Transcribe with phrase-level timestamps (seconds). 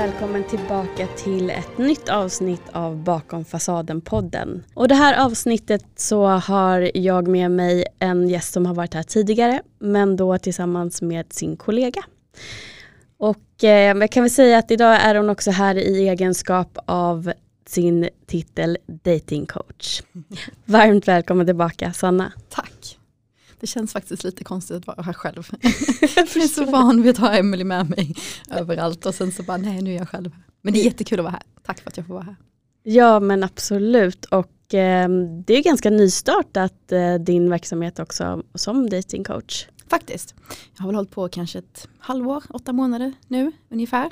[0.00, 4.62] välkommen tillbaka till ett nytt avsnitt av Bakom fasaden-podden.
[4.74, 9.02] Och det här avsnittet så har jag med mig en gäst som har varit här
[9.02, 12.02] tidigare, men då tillsammans med sin kollega.
[13.18, 17.32] Och eh, jag kan väl säga att idag är hon också här i egenskap av
[17.66, 20.02] sin titel dating coach.
[20.64, 22.32] Varmt välkommen tillbaka Sanna.
[22.48, 22.99] Tack.
[23.60, 25.48] Det känns faktiskt lite konstigt att vara här själv.
[26.00, 28.14] jag är så van vid att ha Emily med mig
[28.50, 30.30] överallt och sen så bara nej nu är jag själv.
[30.62, 31.42] Men det är jättekul att vara här.
[31.62, 32.36] Tack för att jag får vara här.
[32.82, 35.08] Ja men absolut och eh,
[35.46, 39.66] det är ganska nystartat eh, din verksamhet också som datingcoach.
[39.88, 40.34] Faktiskt.
[40.76, 44.10] Jag har väl hållit på kanske ett halvår, åtta månader nu ungefär.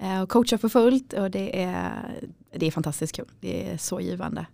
[0.00, 2.20] Eh, och coachar för fullt och det är,
[2.56, 3.28] det är fantastiskt kul.
[3.40, 4.46] Det är så givande.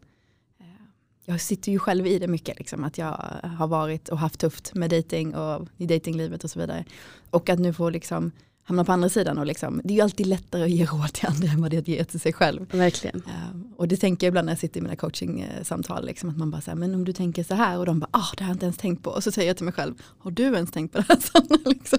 [1.31, 4.41] Eh, jag sitter ju själv i det mycket, liksom, att jag har varit och haft
[4.41, 6.84] tufft med dating och i datinglivet och så vidare.
[7.31, 10.27] Och att nu få liksom hamna på andra sidan och liksom, det är ju alltid
[10.27, 12.67] lättare att ge råd till andra än vad det är att ge till sig själv.
[12.73, 13.17] Verkligen.
[13.17, 16.51] Uh, och det tänker jag ibland när jag sitter i mina coachingsamtal, liksom, att man
[16.51, 18.55] bara säger, men om du tänker så här och de bara, ah det har jag
[18.55, 19.11] inte ens tänkt på.
[19.11, 21.20] Och så säger jag till mig själv, har du ens tänkt på det här?
[21.70, 21.98] Liksom.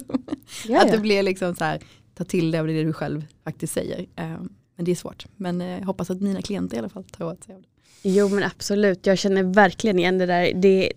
[0.76, 1.82] Att det blir liksom så här,
[2.14, 4.00] ta till det av det du själv faktiskt säger.
[4.00, 4.42] Uh,
[4.76, 5.26] men det är svårt.
[5.36, 7.68] Men jag hoppas att mina klienter i alla fall tar åt sig av det.
[8.02, 10.52] Jo men absolut, jag känner verkligen igen det där.
[10.54, 10.92] Det,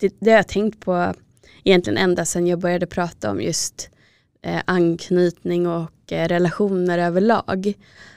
[0.00, 1.14] det, det har jag tänkt på
[1.64, 3.90] egentligen ända sedan jag började prata om just
[4.42, 7.72] eh, anknytning och eh, relationer överlag.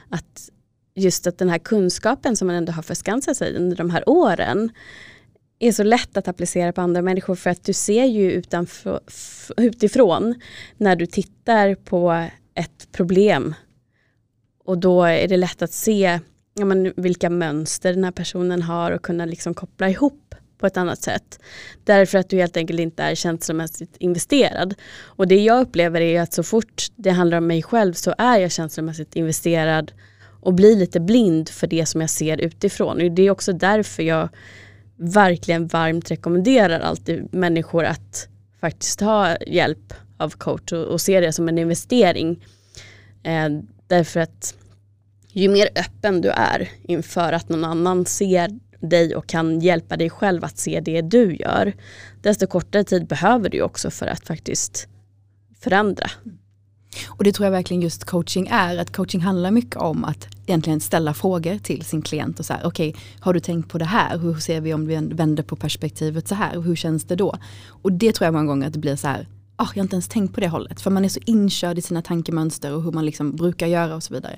[0.10, 0.50] Att
[0.96, 4.70] just att den här kunskapen som man ändå har förskansat sig under de här åren
[5.60, 9.00] är så lätt att applicera på andra människor för att du ser ju utanför,
[9.58, 10.36] utifrån
[10.78, 13.56] när du tittar på ett problem
[14.66, 16.20] och då är det lätt att se
[16.54, 20.78] ja, men, vilka mönster den här personen har och kunna liksom koppla ihop på ett
[20.78, 21.40] annat sätt.
[21.84, 24.76] Därför att du helt enkelt inte är känslomässigt investerad.
[25.02, 28.38] Och det jag upplever är att så fort det handlar om mig själv så är
[28.38, 29.92] jag känslomässigt investerad
[30.42, 33.02] och blir lite blind för det som jag ser utifrån.
[33.02, 34.30] Och det är också därför jag
[34.98, 38.28] verkligen varmt rekommenderar alltid människor att
[38.62, 42.46] faktiskt ta hjälp av coach och, och se det som en investering.
[43.24, 43.50] Eh,
[43.88, 44.56] därför att
[45.34, 50.10] ju mer öppen du är inför att någon annan ser dig och kan hjälpa dig
[50.10, 51.74] själv att se det du gör,
[52.22, 54.88] desto kortare tid behöver du också för att faktiskt
[55.60, 56.12] förändra.
[57.08, 60.80] Och det tror jag verkligen just coaching är, att coaching handlar mycket om att egentligen
[60.80, 63.86] ställa frågor till sin klient och så här, okej, okay, har du tänkt på det
[63.86, 64.18] här?
[64.18, 66.62] Hur ser vi om vi vänder på perspektivet så här?
[66.62, 67.38] Hur känns det då?
[67.68, 69.28] Och det tror jag många gånger att det blir så här,
[69.62, 70.82] oh, jag har inte ens tänkt på det hållet.
[70.82, 74.04] För man är så inkörd i sina tankemönster och hur man liksom brukar göra och
[74.04, 74.38] så vidare.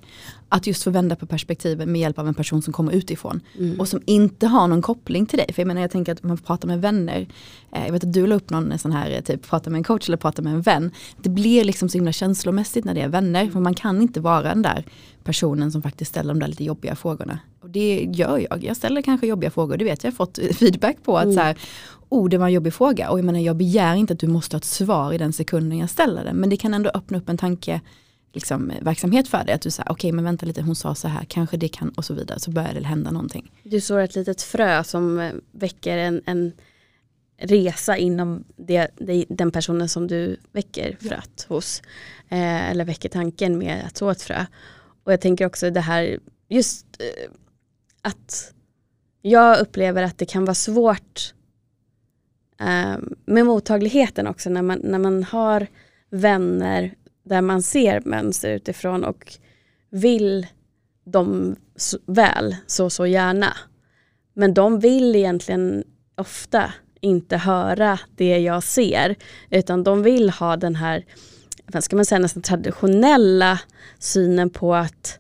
[0.50, 3.42] Att just få vända på perspektivet med hjälp av en person som kommer utifrån.
[3.60, 3.80] Mm.
[3.80, 5.54] Och som inte har någon koppling till dig.
[5.54, 7.28] För jag menar jag tänker att man pratar med vänner.
[7.72, 10.10] Eh, jag vet att du la upp någon sån här, typ prata med en coach
[10.10, 10.92] eller prata med en vän.
[11.22, 13.50] Det blir liksom så himla känslomässigt när det är vänner.
[13.50, 14.86] För man kan inte vara den där
[15.24, 17.40] personen som faktiskt ställer de där lite jobbiga frågorna.
[17.62, 18.64] Och det gör jag.
[18.64, 19.78] Jag ställer kanske jobbiga frågor.
[19.78, 21.18] Det vet jag, jag har fått feedback på.
[21.18, 21.36] att mm.
[21.36, 21.58] så här,
[22.14, 23.10] oh det var en jobbig fråga.
[23.10, 25.78] Och jag menar jag begär inte att du måste ha ett svar i den sekunden
[25.78, 26.36] jag ställer den.
[26.36, 27.82] Men det kan ändå öppna upp en tanke
[28.34, 29.56] liksom, verksamhet för dig.
[29.56, 31.90] Att du säger okej okay, men vänta lite hon sa så här, kanske det kan
[31.90, 32.40] och så vidare.
[32.40, 33.52] Så börjar det hända någonting.
[33.64, 36.52] Du sår ett litet frö som eh, väcker en, en
[37.38, 41.56] resa inom det, det, den personen som du väcker fröet ja.
[41.56, 41.82] hos.
[42.30, 44.46] Eh, eller väcker tanken med att så ett frö.
[45.04, 46.20] Och jag tänker också det här,
[46.50, 47.32] just eh,
[48.02, 48.54] att
[49.22, 51.34] jag upplever att det kan vara svårt
[52.60, 55.68] eh, med mottagligheten också när man, när man har
[56.10, 56.94] vänner
[57.24, 59.34] där man ser mönster utifrån och
[59.90, 60.48] vill
[61.06, 61.56] dem
[62.06, 63.54] väl så så gärna.
[64.34, 65.84] Men de vill egentligen
[66.16, 69.16] ofta inte höra det jag ser
[69.50, 71.06] utan de vill ha den här
[71.66, 73.60] vad ska man säga, nästan traditionella
[74.00, 75.20] synen på att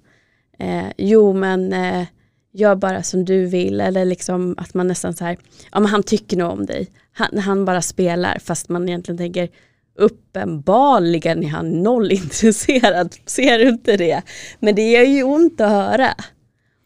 [0.60, 2.08] eh, jo men eh,
[2.54, 5.38] gör bara som du vill eller liksom att man nästan så här,
[5.72, 6.92] ja men han tycker nog om dig.
[7.14, 9.50] Han, han bara spelar fast man egentligen tänker
[9.96, 14.22] uppenbarligen är han noll intresserad, ser du inte det?
[14.60, 16.16] Men det gör ju ont att höra.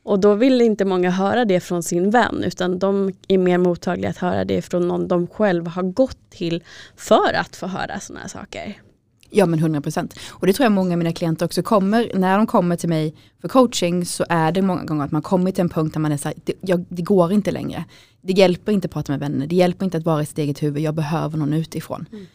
[0.03, 4.09] Och då vill inte många höra det från sin vän utan de är mer mottagliga
[4.09, 6.63] att höra det från någon de själva har gått till
[6.95, 8.81] för att få höra sådana här saker.
[9.29, 10.19] Ja men 100 procent.
[10.29, 13.15] Och det tror jag många av mina klienter också kommer, när de kommer till mig
[13.41, 16.11] för coaching så är det många gånger att man kommer till en punkt där man
[16.11, 17.85] är så här, det, jag, det går inte längre.
[18.21, 20.63] Det hjälper inte att prata med vänner, det hjälper inte att vara i sitt eget
[20.63, 22.05] huvud, jag behöver någon utifrån.
[22.11, 22.25] Mm.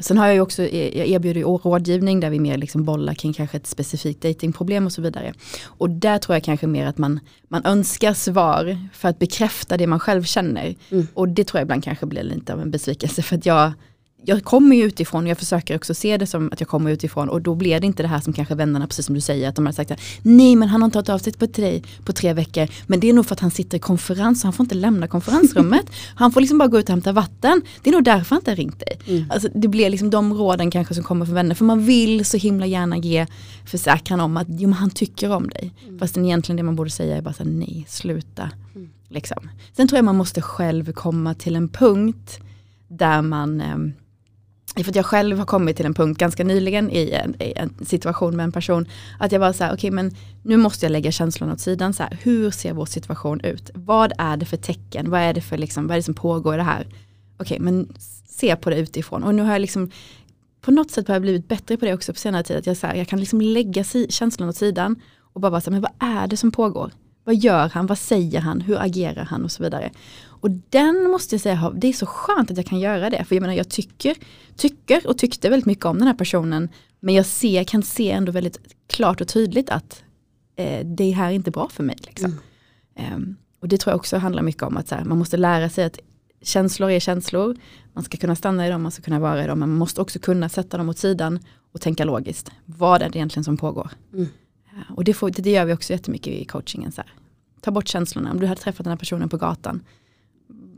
[0.00, 3.32] Sen har jag ju också, jag erbjuder ju rådgivning där vi mer liksom bollar kring
[3.32, 5.34] kanske ett specifikt datingproblem och så vidare.
[5.64, 9.86] Och där tror jag kanske mer att man, man önskar svar för att bekräfta det
[9.86, 10.74] man själv känner.
[10.90, 11.06] Mm.
[11.14, 13.72] Och det tror jag ibland kanske blir lite av en besvikelse för att jag
[14.24, 17.28] jag kommer ju utifrån och jag försöker också se det som att jag kommer utifrån
[17.28, 19.56] och då blir det inte det här som kanske vännerna, precis som du säger, att
[19.56, 22.12] de har sagt att nej men han har inte tagit av sig på dig på
[22.12, 22.68] tre veckor.
[22.86, 25.08] Men det är nog för att han sitter i konferens och han får inte lämna
[25.08, 25.86] konferensrummet.
[26.14, 27.62] han får liksom bara gå ut och hämta vatten.
[27.82, 28.98] Det är nog därför han inte har ringt dig.
[29.06, 29.30] Mm.
[29.30, 31.54] Alltså, det blir liksom de råden kanske som kommer från vänner.
[31.54, 33.26] För man vill så himla gärna ge
[33.64, 35.74] försäkran om att jo, men han tycker om dig.
[35.84, 35.98] Mm.
[35.98, 38.50] Fast egentligen det man borde säga är bara så här, nej, sluta.
[38.74, 38.90] Mm.
[39.08, 39.48] Liksom.
[39.76, 42.40] Sen tror jag man måste själv komma till en punkt
[42.88, 43.76] där man eh,
[44.76, 47.86] för att jag själv har kommit till en punkt ganska nyligen i en, i en
[47.86, 48.88] situation med en person.
[49.18, 51.94] Att jag var så här, okej okay, men nu måste jag lägga känslorna åt sidan.
[51.94, 53.70] Så här, hur ser vår situation ut?
[53.74, 55.10] Vad är det för tecken?
[55.10, 56.82] Vad är det, för liksom, vad är det som pågår i det här?
[56.82, 56.96] Okej,
[57.38, 57.88] okay, men
[58.26, 59.22] se på det utifrån.
[59.22, 59.90] Och nu har jag liksom
[60.60, 62.56] på något sätt börjat blivit bättre på det också på senare tid.
[62.56, 64.96] Att jag, så här, jag kan liksom lägga si känslorna åt sidan
[65.32, 66.90] och bara vara så här, men vad är det som pågår?
[67.24, 67.86] Vad gör han?
[67.86, 68.60] Vad säger han?
[68.60, 69.44] Hur agerar han?
[69.44, 69.90] Och så vidare.
[70.42, 73.24] Och den måste jag säga, det är så skönt att jag kan göra det.
[73.24, 74.16] För jag menar jag tycker,
[74.56, 76.68] tycker och tyckte väldigt mycket om den här personen.
[77.00, 80.02] Men jag ser, kan se ändå väldigt klart och tydligt att
[80.56, 81.96] eh, det här är inte bra för mig.
[82.00, 82.38] Liksom.
[82.94, 83.14] Mm.
[83.14, 85.84] Um, och det tror jag också handlar mycket om att här, man måste lära sig
[85.84, 85.98] att
[86.42, 87.56] känslor är känslor.
[87.92, 89.58] Man ska kunna stanna i dem, man ska kunna vara i dem.
[89.58, 91.38] Men man måste också kunna sätta dem åt sidan
[91.72, 92.50] och tänka logiskt.
[92.64, 93.90] Vad är det egentligen som pågår?
[94.12, 94.24] Mm.
[94.24, 96.92] Uh, och det, får, det, gör vi också jättemycket i coachingen.
[96.92, 97.12] Så här.
[97.60, 98.30] Ta bort känslorna.
[98.30, 99.84] Om du hade träffat den här personen på gatan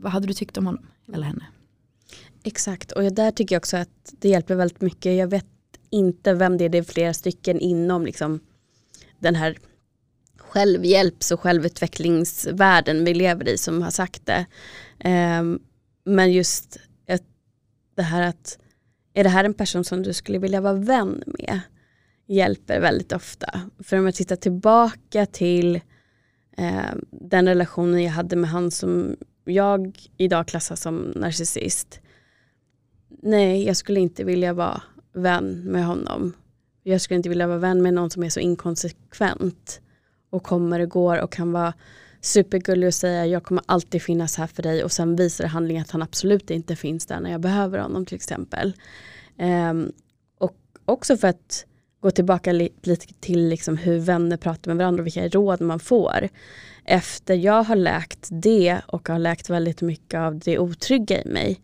[0.05, 1.45] vad hade du tyckt om honom eller henne?
[2.43, 5.17] Exakt och där tycker jag också att det hjälper väldigt mycket.
[5.17, 5.45] Jag vet
[5.89, 8.39] inte vem det är, det är flera stycken inom liksom
[9.19, 9.57] den här
[10.37, 14.45] självhjälps och självutvecklingsvärlden vi lever i som har sagt det.
[14.99, 15.59] Ehm,
[16.03, 16.79] men just
[17.95, 18.59] det här att
[19.13, 21.59] är det här en person som du skulle vilja vara vän med?
[22.27, 23.61] Hjälper väldigt ofta.
[23.79, 25.75] För om jag tittar tillbaka till
[26.57, 29.15] eh, den relationen jag hade med han som
[29.51, 31.99] jag idag klassas som narcissist.
[33.21, 34.81] Nej, jag skulle inte vilja vara
[35.13, 36.33] vän med honom.
[36.83, 39.81] Jag skulle inte vilja vara vän med någon som är så inkonsekvent
[40.29, 41.73] och kommer och går och kan vara
[42.21, 45.91] supergullig och säga jag kommer alltid finnas här för dig och sen visar handlingen att
[45.91, 48.73] han absolut inte finns där när jag behöver honom till exempel.
[49.39, 49.91] Um,
[50.37, 51.65] och också för att
[52.05, 56.29] gå tillbaka lite till liksom hur vänner pratar med varandra och vilka råd man får
[56.83, 61.61] efter jag har läkt det och har läkt väldigt mycket av det otrygga i mig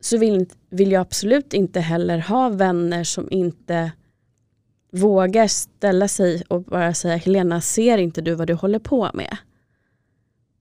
[0.00, 3.92] så vill, vill jag absolut inte heller ha vänner som inte
[4.92, 9.36] vågar ställa sig och bara säga Helena, ser inte du vad du håller på med?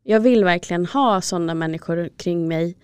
[0.04, 2.78] Jag vill verkligen ha sådana människor kring mig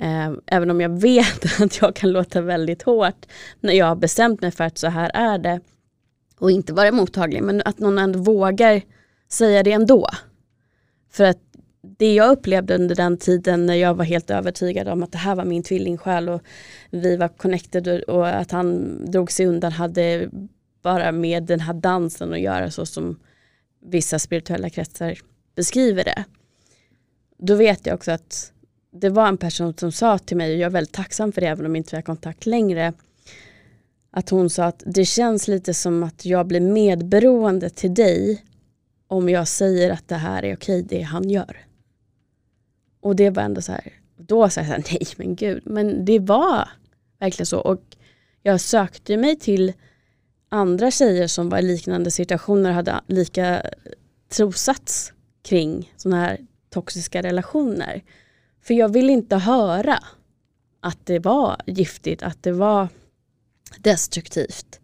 [0.00, 3.26] Ehm, även om jag vet att jag kan låta väldigt hårt
[3.60, 5.60] när jag har bestämt mig för att så här är det
[6.38, 8.82] och inte vara mottaglig men att någon ändå vågar
[9.28, 10.08] säga det ändå.
[11.10, 11.38] För att
[11.82, 15.34] det jag upplevde under den tiden när jag var helt övertygad om att det här
[15.34, 16.42] var min tvillingsjäl och
[16.90, 20.28] vi var connected och att han drog sig undan hade
[20.82, 23.20] bara med den här dansen att göra så som
[23.80, 25.18] vissa spirituella kretsar
[25.54, 26.24] beskriver det.
[27.38, 28.52] Då vet jag också att
[29.00, 31.46] det var en person som sa till mig, och jag är väldigt tacksam för det
[31.46, 32.92] även om inte vi har kontakt längre,
[34.10, 38.44] att hon sa att det känns lite som att jag blir medberoende till dig
[39.06, 41.56] om jag säger att det här är okej, det han gör.
[43.00, 46.04] Och det var ändå så här, då sa jag så här, nej men gud, men
[46.04, 46.68] det var
[47.18, 47.58] verkligen så.
[47.58, 47.82] Och
[48.42, 49.72] jag sökte mig till
[50.48, 53.62] andra tjejer som var i liknande situationer och hade lika
[54.28, 55.12] trosats
[55.42, 56.38] kring sådana här
[56.70, 58.02] toxiska relationer.
[58.68, 59.98] För jag vill inte höra
[60.80, 62.88] att det var giftigt, att det var
[63.78, 64.80] destruktivt.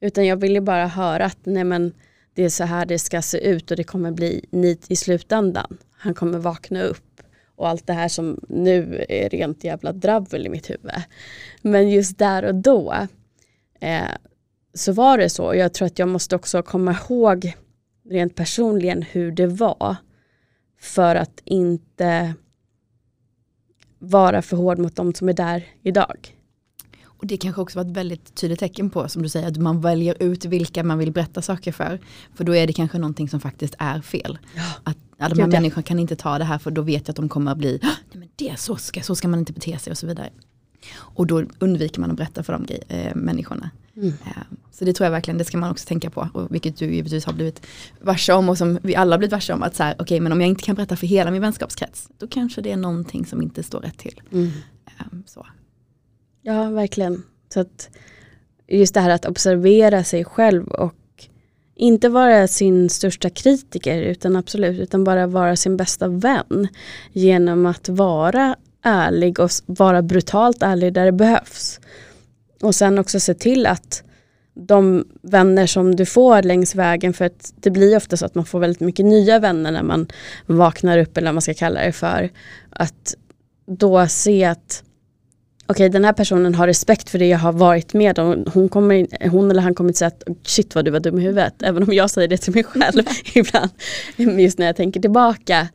[0.00, 1.92] Utan jag ville bara höra att nej men,
[2.34, 5.78] det är så här det ska se ut och det kommer bli nit i slutändan.
[5.92, 7.20] Han kommer vakna upp
[7.56, 10.92] och allt det här som nu är rent jävla dravel i mitt huvud.
[11.62, 12.94] Men just där och då
[13.80, 14.10] eh,
[14.74, 15.54] så var det så.
[15.54, 17.56] Jag tror att jag måste också komma ihåg
[18.08, 19.96] rent personligen hur det var.
[20.80, 22.34] För att inte
[24.00, 26.36] vara för hård mot de som är där idag.
[27.04, 29.80] Och det kanske också var ett väldigt tydligt tecken på, som du säger, att man
[29.80, 32.00] väljer ut vilka man vill berätta saker för.
[32.34, 34.38] För då är det kanske någonting som faktiskt är fel.
[34.56, 34.62] Ja.
[34.84, 37.16] Att alla de här människorna kan inte ta det här för då vet jag att
[37.16, 39.90] de kommer att bli, nej men det så ska, så ska man inte bete sig
[39.90, 40.30] och så vidare.
[40.92, 43.70] Och då undviker man att berätta för de äh, människorna.
[43.96, 44.08] Mm.
[44.08, 46.28] Äh, så det tror jag verkligen, det ska man också tänka på.
[46.34, 47.66] Och vilket du givetvis har blivit
[48.00, 49.62] varse om och som vi alla har blivit varse om.
[49.62, 52.08] Att så här, okej okay, men om jag inte kan berätta för hela min vänskapskrets,
[52.18, 54.20] då kanske det är någonting som inte står rätt till.
[54.32, 54.50] Mm.
[54.86, 55.46] Äh, så.
[56.42, 57.22] Ja, verkligen.
[57.54, 57.90] Så att
[58.68, 60.94] just det här att observera sig själv och
[61.76, 66.68] inte vara sin största kritiker utan absolut, utan bara vara sin bästa vän
[67.12, 71.80] genom att vara ärlig och vara brutalt ärlig där det behövs.
[72.62, 74.02] Och sen också se till att
[74.54, 78.44] de vänner som du får längs vägen, för att det blir ofta så att man
[78.44, 80.08] får väldigt mycket nya vänner när man
[80.46, 82.30] vaknar upp eller vad man ska kalla det för.
[82.70, 83.14] Att
[83.66, 84.82] då se att
[85.66, 88.44] okej okay, den här personen har respekt för det jag har varit med om.
[88.54, 91.22] Hon, kommer, hon eller han kommer inte säga att shit vad du var dum i
[91.22, 91.54] huvudet.
[91.62, 93.02] Även om jag säger det till mig själv
[93.34, 93.70] ibland.
[94.40, 95.68] Just när jag tänker tillbaka.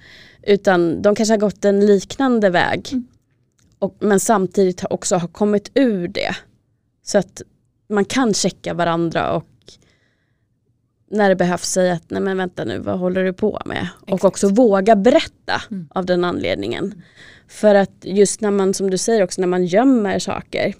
[0.45, 2.89] Utan de kanske har gått en liknande väg.
[2.91, 3.07] Mm.
[3.79, 6.35] Och, men samtidigt också har kommit ur det.
[7.03, 7.41] Så att
[7.89, 9.47] man kan checka varandra och
[11.11, 13.87] när det behövs säga att nej men vänta nu, vad håller du på med?
[14.01, 14.11] Exakt.
[14.11, 15.87] Och också våga berätta mm.
[15.91, 17.01] av den anledningen.
[17.47, 20.73] För att just när man, som du säger också, när man gömmer saker,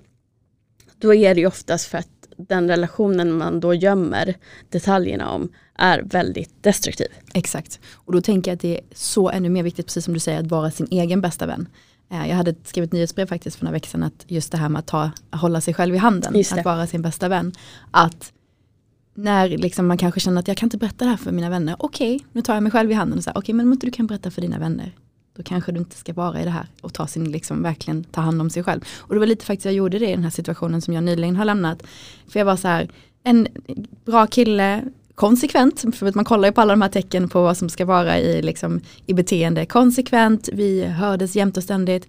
[0.98, 4.36] då är det ju oftast för att den relationen man då gömmer
[4.70, 7.08] detaljerna om är väldigt destruktiv.
[7.34, 10.20] Exakt, och då tänker jag att det är så ännu mer viktigt, precis som du
[10.20, 11.68] säger, att vara sin egen bästa vän.
[12.12, 14.80] Eh, jag hade skrivit nyhetsbrev faktiskt för några veckor sedan att just det här med
[14.80, 17.54] att ta, hålla sig själv i handen, att vara sin bästa vän.
[17.92, 18.32] Att
[19.14, 21.76] när liksom man kanske känner att jag kan inte berätta det här för mina vänner,
[21.80, 23.74] okej, okay, nu tar jag mig själv i handen och säger, okej okay, men om
[23.74, 24.92] inte du kan berätta för dina vänner,
[25.36, 28.22] då kanske du inte ska vara i det här och ta sin, liksom, verkligen ta
[28.22, 28.82] hand om sig själv.
[28.98, 31.36] Och det var lite faktiskt jag gjorde det i den här situationen som jag nyligen
[31.36, 31.84] har lämnat.
[32.28, 32.90] För jag var så här,
[33.24, 33.48] en
[34.06, 34.84] bra kille,
[35.16, 37.86] konsekvent, för att man kollar ju på alla de här tecken på vad som ska
[37.86, 42.08] vara i, liksom, i beteende, konsekvent, vi hördes jämt och ständigt.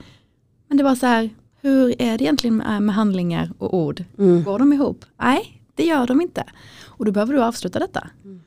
[0.69, 1.31] Men det var så här,
[1.61, 4.05] hur är det egentligen med, med handlingar och ord?
[4.19, 4.45] Mm.
[4.45, 5.05] Går de ihop?
[5.21, 6.45] Nej, det gör de inte.
[6.85, 8.11] Och då behöver du avsluta detta.
[8.25, 8.41] Mm.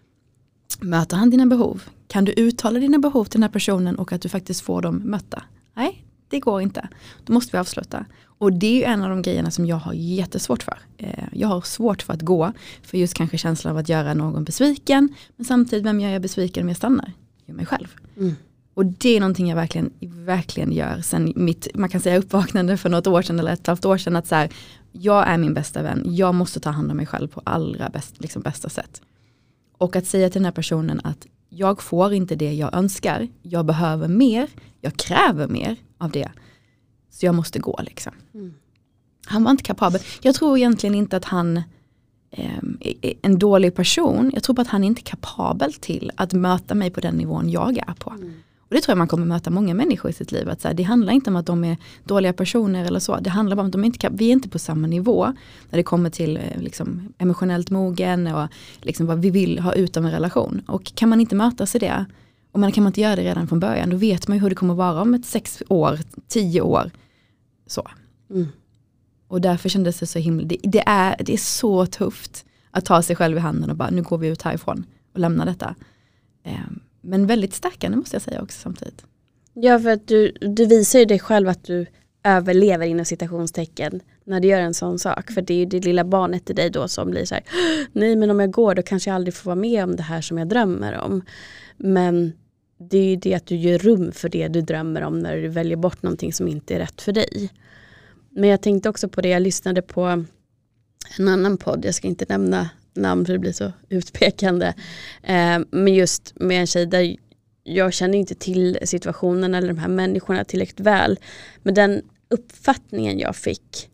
[0.79, 1.83] Möter han dina behov?
[2.09, 5.01] Kan du uttala dina behov till den här personen och att du faktiskt får dem
[5.05, 5.43] mötta?
[5.73, 6.87] Nej, det går inte.
[7.25, 8.05] Då måste vi avsluta.
[8.23, 10.79] Och det är ju en av de grejerna som jag har jättesvårt för.
[10.97, 14.43] Eh, jag har svårt för att gå, för just kanske känslan av att göra någon
[14.43, 15.15] besviken.
[15.35, 17.11] Men samtidigt, vem gör jag besviken om jag stannar?
[17.45, 17.95] Jag mig själv.
[18.17, 18.35] Mm.
[18.73, 22.89] Och det är någonting jag verkligen, verkligen gör sen mitt, man kan säga uppvaknande för
[22.89, 24.15] något år sedan eller ett halvt år sedan.
[24.15, 24.49] Att så här,
[24.91, 28.21] jag är min bästa vän, jag måste ta hand om mig själv på allra bäst,
[28.21, 29.01] liksom bästa sätt.
[29.77, 33.65] Och att säga till den här personen att jag får inte det jag önskar, jag
[33.65, 34.49] behöver mer,
[34.81, 36.31] jag kräver mer av det.
[37.09, 38.13] Så jag måste gå liksom.
[38.33, 38.53] Mm.
[39.25, 40.01] Han var inte kapabel.
[40.21, 41.57] Jag tror egentligen inte att han
[42.31, 44.31] eh, är en dålig person.
[44.33, 47.49] Jag tror bara att han är inte kapabel till att möta mig på den nivån
[47.49, 48.09] jag är på.
[48.09, 48.33] Mm.
[48.69, 50.49] Och det tror jag man kommer möta många människor i sitt liv.
[50.49, 53.19] Att så här, det handlar inte om att de är dåliga personer eller så.
[53.19, 55.33] Det handlar om att de inte, vi är inte på samma nivå
[55.69, 58.47] när det kommer till eh, liksom, emotionellt mogen och
[58.81, 60.61] liksom, vad vi vill ha ut av en relation.
[60.67, 62.05] Och kan man inte mötas i det,
[62.51, 64.49] och man kan man inte göra det redan från början, då vet man ju hur
[64.49, 66.91] det kommer vara om ett sex år, tio år.
[67.67, 67.87] Så.
[68.29, 68.47] Mm.
[69.27, 73.01] Och därför kändes det så himla, det, det, är, det är så tufft att ta
[73.01, 75.75] sig själv i handen och bara nu går vi ut härifrån och lämnar detta.
[76.45, 79.05] Um, men väldigt stärkande måste jag säga också samtidigt.
[79.53, 81.85] Ja för att du, du visar ju dig själv att du
[82.23, 85.31] överlever inom citationstecken när du gör en sån sak.
[85.31, 87.43] För det är ju det lilla barnet i dig då som blir så här,
[87.93, 90.21] nej men om jag går då kanske jag aldrig får vara med om det här
[90.21, 91.21] som jag drömmer om.
[91.77, 92.33] Men
[92.77, 95.47] det är ju det att du gör rum för det du drömmer om när du
[95.47, 97.49] väljer bort någonting som inte är rätt för dig.
[98.29, 100.01] Men jag tänkte också på det, jag lyssnade på
[101.17, 104.73] en annan podd, jag ska inte nämna namn för det blir så utpekande.
[105.23, 107.15] Eh, men just med en tjej där
[107.63, 111.19] jag känner inte till situationen eller de här människorna tillräckligt väl.
[111.63, 113.89] Men den uppfattningen jag fick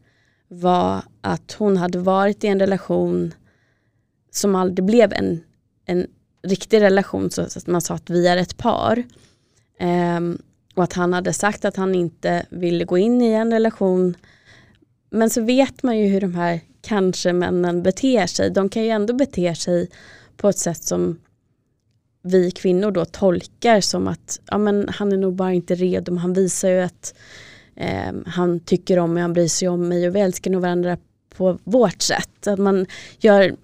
[0.47, 3.33] var att hon hade varit i en relation
[4.31, 5.43] som aldrig blev en,
[5.85, 6.07] en
[6.43, 9.03] riktig relation så att man sa att vi är ett par.
[9.79, 10.19] Eh,
[10.75, 14.15] och att han hade sagt att han inte ville gå in i en relation.
[15.09, 18.49] Men så vet man ju hur de här kanske männen beter sig.
[18.49, 19.89] De kan ju ändå bete sig
[20.37, 21.19] på ett sätt som
[22.21, 26.11] vi kvinnor då tolkar som att ja, men han är nog bara inte redo.
[26.11, 27.15] Men han visar ju att
[27.75, 30.97] eh, han tycker om mig, han bryr sig om mig och vi älskar nog varandra
[31.29, 32.47] på vårt sätt.
[32.47, 32.85] Att man,
[33.19, 33.55] gör,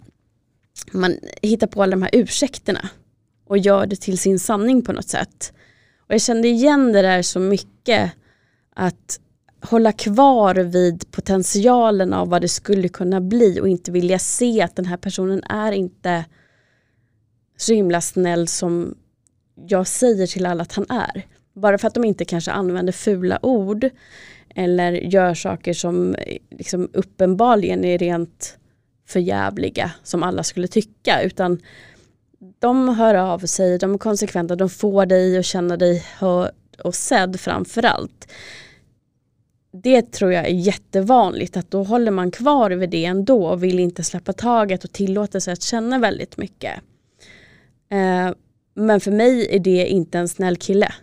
[0.92, 2.90] man hittar på alla de här ursäkterna
[3.46, 5.54] och gör det till sin sanning på något sätt.
[6.00, 8.12] Och jag kände igen det där så mycket
[8.76, 9.20] att
[9.62, 14.76] hålla kvar vid potentialen av vad det skulle kunna bli och inte vilja se att
[14.76, 16.26] den här personen är inte
[17.58, 18.96] så himla snäll som
[19.68, 21.26] jag säger till alla att han är.
[21.54, 23.90] Bara för att de inte kanske använder fula ord
[24.56, 26.16] eller gör saker som
[26.50, 28.58] liksom uppenbarligen är rent
[29.08, 31.60] förjävliga som alla skulle tycka utan
[32.60, 36.52] de hör av sig, de är konsekventa, de får dig att känna dig hörd
[36.84, 38.28] och sedd framförallt
[39.72, 43.80] det tror jag är jättevanligt att då håller man kvar vid det ändå och vill
[43.80, 46.74] inte släppa taget och tillåter sig att känna väldigt mycket.
[47.90, 48.32] Eh,
[48.74, 50.94] men för mig är det inte en snäll kille.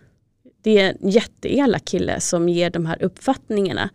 [0.61, 3.89] det är en jätteelak kille som ger de här uppfattningarna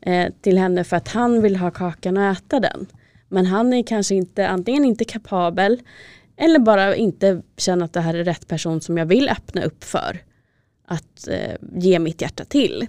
[0.00, 2.86] eh, till henne för att han vill ha kakan och äta den.
[3.28, 5.80] Men han är kanske inte antingen inte kapabel
[6.36, 9.84] eller bara inte känner att det här är rätt person som jag vill öppna upp
[9.84, 10.22] för
[10.86, 12.86] att eh, ge mitt hjärta till.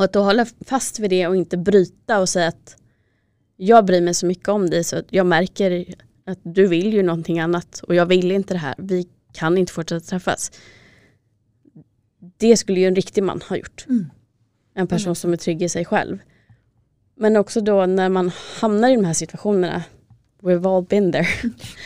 [0.00, 2.76] Och att då hålla fast vid det och inte bryta och säga att
[3.56, 5.94] jag bryr mig så mycket om dig så att jag märker
[6.26, 8.74] att du vill ju någonting annat och jag vill inte det här.
[8.78, 10.52] Vi kan inte fortsätta träffas.
[12.36, 13.84] Det skulle ju en riktig man ha gjort.
[13.88, 14.10] Mm.
[14.74, 15.14] En person mm.
[15.14, 16.18] som är trygg i sig själv.
[17.14, 18.30] Men också då när man
[18.60, 19.82] hamnar i de här situationerna
[20.42, 21.26] We've all been there.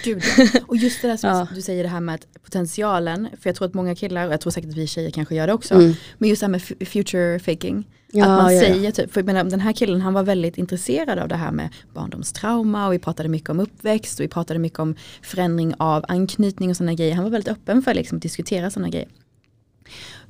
[0.05, 0.23] Gud,
[0.67, 1.49] Och just det där som ja.
[1.55, 4.41] du säger det här med att potentialen, för jag tror att många killar, och jag
[4.41, 5.95] tror säkert att vi tjejer kanske gör det också, mm.
[6.19, 7.89] men just det här med future faking.
[8.13, 11.19] Ja, att man ja, säger typ, för menar, den här killen han var väldigt intresserad
[11.19, 14.79] av det här med barndomstrauma och vi pratade mycket om uppväxt och vi pratade mycket
[14.79, 17.15] om förändring av anknytning och sådana grejer.
[17.15, 19.09] Han var väldigt öppen för liksom, att diskutera sådana grejer.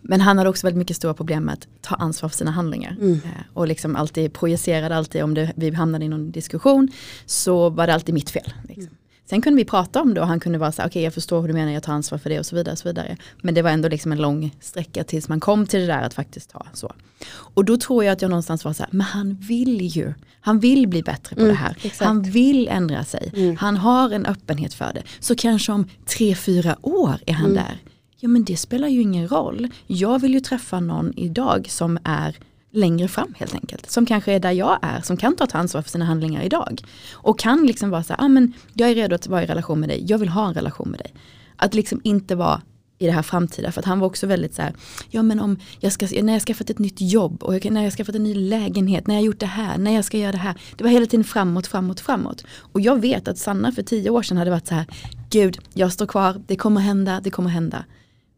[0.07, 2.97] Men han hade också väldigt mycket stora problem med att ta ansvar för sina handlingar.
[3.01, 3.13] Mm.
[3.13, 6.89] Eh, och liksom alltid projicerade alltid om det, vi hamnade i någon diskussion
[7.27, 8.53] så var det alltid mitt fel.
[8.63, 8.83] Liksom.
[8.83, 8.95] Mm.
[9.31, 11.41] Sen kunde vi prata om det och han kunde vara så okej okay, jag förstår
[11.41, 12.73] hur du menar, jag tar ansvar för det och så vidare.
[12.73, 13.17] Och så vidare.
[13.43, 16.15] Men det var ändå liksom en lång sträcka tills man kom till det där att
[16.15, 16.93] faktiskt ta så.
[17.31, 20.61] Och då tror jag att jag någonstans var så här, men han vill ju, han
[20.61, 21.77] vill bli bättre på mm, det här.
[21.83, 22.07] Exakt.
[22.09, 23.57] Han vill ändra sig, mm.
[23.57, 25.03] han har en öppenhet för det.
[25.21, 27.57] Så kanske om tre, fyra år är han mm.
[27.57, 27.79] där
[28.25, 29.69] Ja men det spelar ju ingen roll.
[29.87, 32.37] Jag vill ju träffa någon idag som är
[32.73, 33.91] längre fram helt enkelt.
[33.91, 36.81] Som kanske är där jag är, som kan ta ett ansvar för sina handlingar idag.
[37.13, 39.81] Och kan liksom vara så här, ah, men jag är redo att vara i relation
[39.81, 41.15] med dig, jag vill ha en relation med dig.
[41.57, 42.63] Att liksom inte vara
[42.99, 43.73] i det här framtida.
[43.73, 44.75] För att han var också väldigt så här,
[45.11, 47.93] ja men om jag ska, när jag skaffat ett nytt jobb och jag, när jag
[47.93, 50.55] skaffat en ny lägenhet, när jag gjort det här, när jag ska göra det här.
[50.77, 52.45] Det var hela tiden framåt, framåt, framåt.
[52.73, 54.87] Och jag vet att Sanna för tio år sedan hade varit så här,
[55.31, 57.85] gud, jag står kvar, det kommer hända, det kommer hända.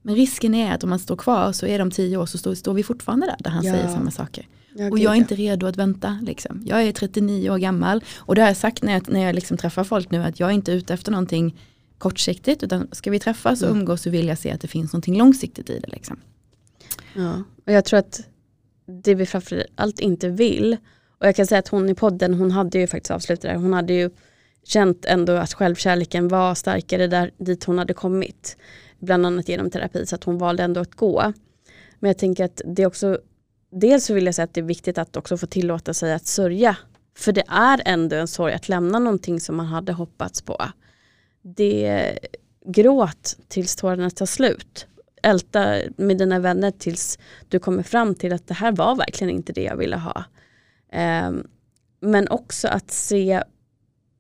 [0.07, 2.55] Men risken är att om man står kvar så är de tio år så står,
[2.55, 3.73] står vi fortfarande där, där han ja.
[3.73, 4.49] säger samma saker.
[4.75, 6.19] Ja, och jag är inte redo att vänta.
[6.23, 6.63] Liksom.
[6.67, 9.57] Jag är 39 år gammal och det har jag sagt när jag, när jag liksom
[9.57, 11.61] träffar folk nu att jag är inte ute efter någonting
[11.99, 13.81] kortsiktigt utan ska vi träffas och mm.
[13.81, 15.89] umgås så vill jag se att det finns någonting långsiktigt i det.
[15.89, 16.17] Liksom.
[17.15, 18.21] Ja, och jag tror att
[19.03, 20.77] det vi framförallt inte vill
[21.21, 23.73] och jag kan säga att hon i podden hon hade ju faktiskt avslutat det hon
[23.73, 24.11] hade ju
[24.65, 28.57] känt ändå att självkärleken var starkare där dit hon hade kommit
[28.99, 31.33] bland annat genom terapi, så att hon valde ändå att gå.
[31.99, 33.19] Men jag tänker att det också,
[33.71, 36.27] dels så vill jag säga att det är viktigt att också få tillåta sig att
[36.27, 36.77] sörja.
[37.17, 40.57] För det är ändå en sorg att lämna någonting som man hade hoppats på.
[41.43, 42.19] Det
[42.67, 44.87] gråt tills tårarna tar slut.
[45.23, 49.53] Älta med dina vänner tills du kommer fram till att det här var verkligen inte
[49.53, 50.25] det jag ville ha.
[51.29, 51.47] Um,
[52.01, 53.43] men också att se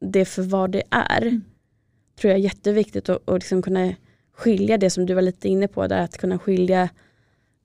[0.01, 1.23] det för vad det är.
[1.23, 1.45] Mm.
[2.21, 3.95] Tror jag är jätteviktigt att liksom kunna
[4.37, 6.88] skilja det som du var lite inne på, där att kunna skilja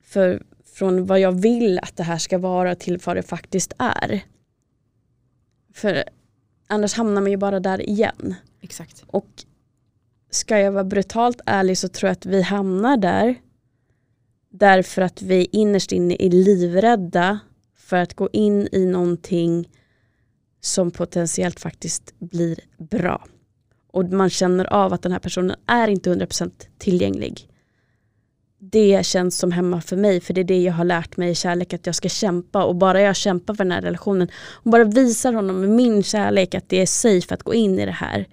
[0.02, 4.20] för, från vad jag vill att det här ska vara till vad det faktiskt är.
[5.74, 6.04] För
[6.66, 8.34] annars hamnar man ju bara där igen.
[8.60, 9.04] Exakt.
[9.06, 9.44] Och
[10.30, 13.34] ska jag vara brutalt ärlig så tror jag att vi hamnar där
[14.50, 17.38] därför att vi innerst inne är livrädda
[17.76, 19.68] för att gå in i någonting
[20.60, 23.26] som potentiellt faktiskt blir bra
[23.92, 27.48] och man känner av att den här personen är inte 100% tillgänglig.
[28.58, 31.34] Det känns som hemma för mig för det är det jag har lärt mig i
[31.34, 34.84] kärlek att jag ska kämpa och bara jag kämpar för den här relationen och bara
[34.84, 38.26] visar honom med min kärlek att det är safe att gå in i det här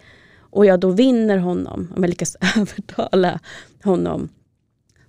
[0.51, 3.39] och jag då vinner honom, om jag lyckas övertala
[3.83, 4.29] honom,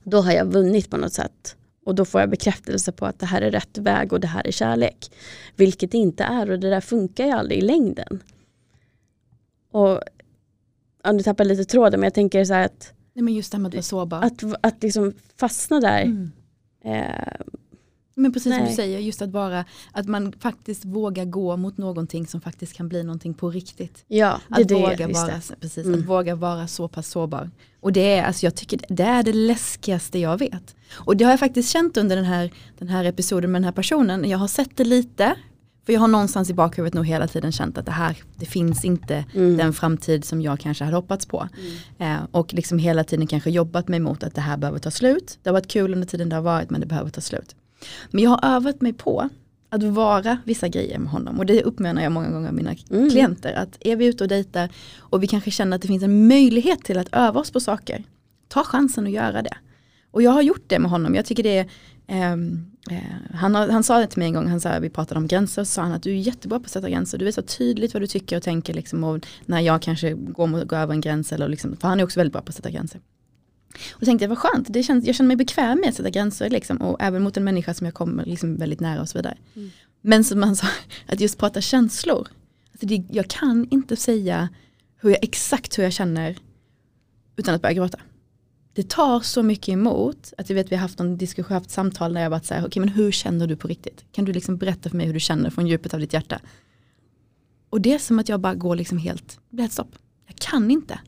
[0.05, 1.57] då har jag vunnit på något sätt.
[1.85, 4.47] Och då får jag bekräftelse på att det här är rätt väg och det här
[4.47, 5.11] är kärlek.
[5.57, 8.23] Vilket det inte är och det där funkar ju aldrig i längden.
[9.71, 10.01] Och
[11.03, 13.63] ja, nu tappar lite tråden men jag tänker så att Nej, men just det här
[13.63, 14.23] med att vara sårbar.
[14.23, 16.03] Att, att liksom fastna där.
[16.03, 16.33] Mm.
[16.85, 17.47] Eh,
[18.15, 18.59] men precis nej.
[18.59, 22.73] som du säger, just att vara, att man faktiskt vågar gå mot någonting som faktiskt
[22.73, 24.05] kan bli någonting på riktigt.
[24.09, 26.01] Ja, det, att, det, våga vara, precis, mm.
[26.01, 27.51] att våga vara så pass sårbar.
[27.81, 30.77] Och det är, alltså jag tycker det är det läskigaste jag vet.
[30.93, 33.73] Och det har jag faktiskt känt under den här, den här episoden med den här
[33.73, 34.29] personen.
[34.29, 35.35] Jag har sett det lite,
[35.87, 38.85] för jag har någonstans i bakhuvudet nog hela tiden känt att det här, det finns
[38.85, 39.57] inte mm.
[39.57, 41.49] den framtid som jag kanske hade hoppats på.
[41.99, 42.17] Mm.
[42.17, 45.39] Eh, och liksom hela tiden kanske jobbat mig mot att det här behöver ta slut.
[45.43, 47.55] Det har varit kul under tiden det har varit men det behöver ta slut.
[48.11, 49.29] Men jag har övat mig på
[49.71, 53.11] att vara vissa grejer med honom och det uppmanar jag många gånger mina mm.
[53.11, 53.55] klienter.
[53.55, 56.85] Att är vi ute och dejtar och vi kanske känner att det finns en möjlighet
[56.85, 58.05] till att öva oss på saker.
[58.49, 59.57] Ta chansen att göra det.
[60.11, 61.15] Och jag har gjort det med honom.
[61.15, 61.67] Jag tycker det är
[62.11, 62.70] Um,
[63.35, 65.73] han, han sa det till mig en gång, han sa, vi pratade om gränser, så
[65.73, 67.19] sa han att du är jättebra på att sätta gränser.
[67.19, 70.65] Du vet så tydligt vad du tycker och tänker liksom, och när jag kanske går,
[70.65, 71.33] går över en gräns.
[71.33, 73.01] Eller liksom, för han är också väldigt bra på att sätta gränser.
[73.93, 76.51] Och tänkte jag vad skönt, det känns, jag känner mig bekväm med att sätta gränser
[76.51, 79.37] liksom, och även mot en människa som jag kommer liksom väldigt nära och så vidare.
[79.57, 79.71] Mm.
[80.01, 80.67] Men som man sa,
[81.07, 82.29] att just prata känslor.
[82.73, 84.49] Alltså det, jag kan inte säga
[85.01, 86.37] hur jag, exakt hur jag känner
[87.37, 87.99] utan att börja gråta.
[88.73, 92.15] Det tar så mycket emot att jag vet vi har haft någon diskussion, haft samtal
[92.15, 94.05] där jag varit så här, okej okay, men hur känner du på riktigt?
[94.13, 96.41] Kan du liksom berätta för mig hur du känner från djupet av ditt hjärta?
[97.71, 99.95] Och det är som att jag bara går liksom helt, blir stopp.
[100.27, 101.01] Jag kan inte.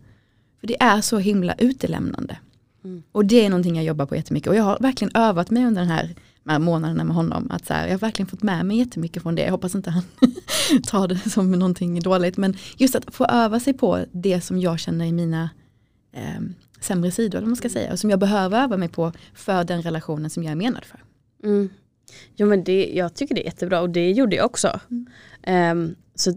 [0.61, 2.39] För det är så himla utelämnande.
[2.85, 3.03] Mm.
[3.13, 4.49] Och det är någonting jag jobbar på jättemycket.
[4.49, 6.15] Och jag har verkligen övat mig under den här,
[6.47, 7.51] här månaderna med honom.
[7.51, 9.43] Att så här, jag har verkligen fått med mig jättemycket från det.
[9.43, 10.03] Jag hoppas inte han
[10.87, 12.37] tar det som någonting dåligt.
[12.37, 15.51] Men just att få öva sig på det som jag känner i mina
[16.13, 16.41] eh,
[16.85, 17.39] sämre sidor.
[17.39, 17.93] Eller man ska säga.
[17.93, 21.05] Och som jag behöver öva mig på för den relationen som jag är menad för.
[21.45, 21.71] Mm.
[22.37, 24.81] Jo, men det, jag tycker det är jättebra och det gjorde jag också.
[24.91, 25.79] Mm.
[25.79, 26.35] Um, så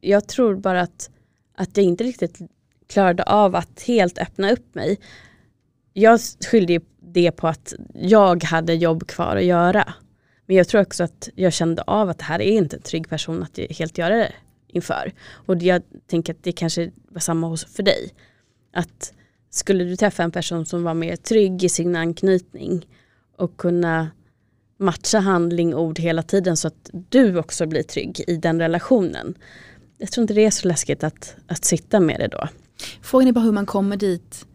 [0.00, 1.10] jag tror bara att,
[1.54, 2.38] att jag inte riktigt
[2.86, 4.98] klarade av att helt öppna upp mig.
[5.92, 9.94] Jag skyllde det på att jag hade jobb kvar att göra.
[10.46, 13.08] Men jag tror också att jag kände av att det här är inte en trygg
[13.08, 14.32] person att helt göra det
[14.68, 15.12] inför.
[15.30, 18.14] Och jag tänker att det kanske var samma hos för dig.
[18.72, 19.12] Att
[19.50, 22.86] skulle du träffa en person som var mer trygg i sin anknytning
[23.36, 24.10] och kunna
[24.78, 29.34] matcha handling och ord hela tiden så att du också blir trygg i den relationen.
[29.98, 32.48] Jag tror inte det är så läskigt att, att sitta med det då.
[33.02, 34.46] Frågan är bara hur man kommer dit.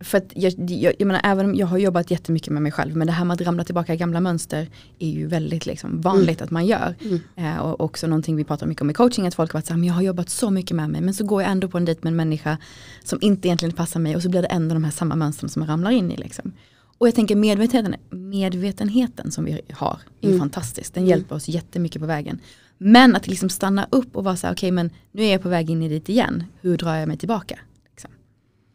[0.00, 2.96] För att jag, jag, jag menar, även om jag har jobbat jättemycket med mig själv,
[2.96, 6.40] men det här med att ramla tillbaka i gamla mönster är ju väldigt liksom, vanligt
[6.40, 6.44] mm.
[6.44, 6.94] att man gör.
[7.00, 7.20] Mm.
[7.36, 9.84] Eh, och också någonting vi pratar mycket om i coaching, att folk har varit såhär,
[9.84, 12.00] jag har jobbat så mycket med mig, men så går jag ändå på en dejt
[12.02, 12.58] med en människa
[13.04, 15.60] som inte egentligen passar mig och så blir det ändå de här samma mönstren som
[15.60, 16.16] man ramlar in i.
[16.16, 16.52] Liksom.
[16.98, 20.38] Och jag tänker medvetenheten, medvetenheten som vi har är mm.
[20.38, 20.94] fantastisk.
[20.94, 21.10] Den mm.
[21.10, 22.40] hjälper oss jättemycket på vägen.
[22.78, 25.42] Men att liksom stanna upp och vara så här, okej okay, men nu är jag
[25.42, 26.44] på väg in i dit igen.
[26.60, 27.58] Hur drar jag mig tillbaka?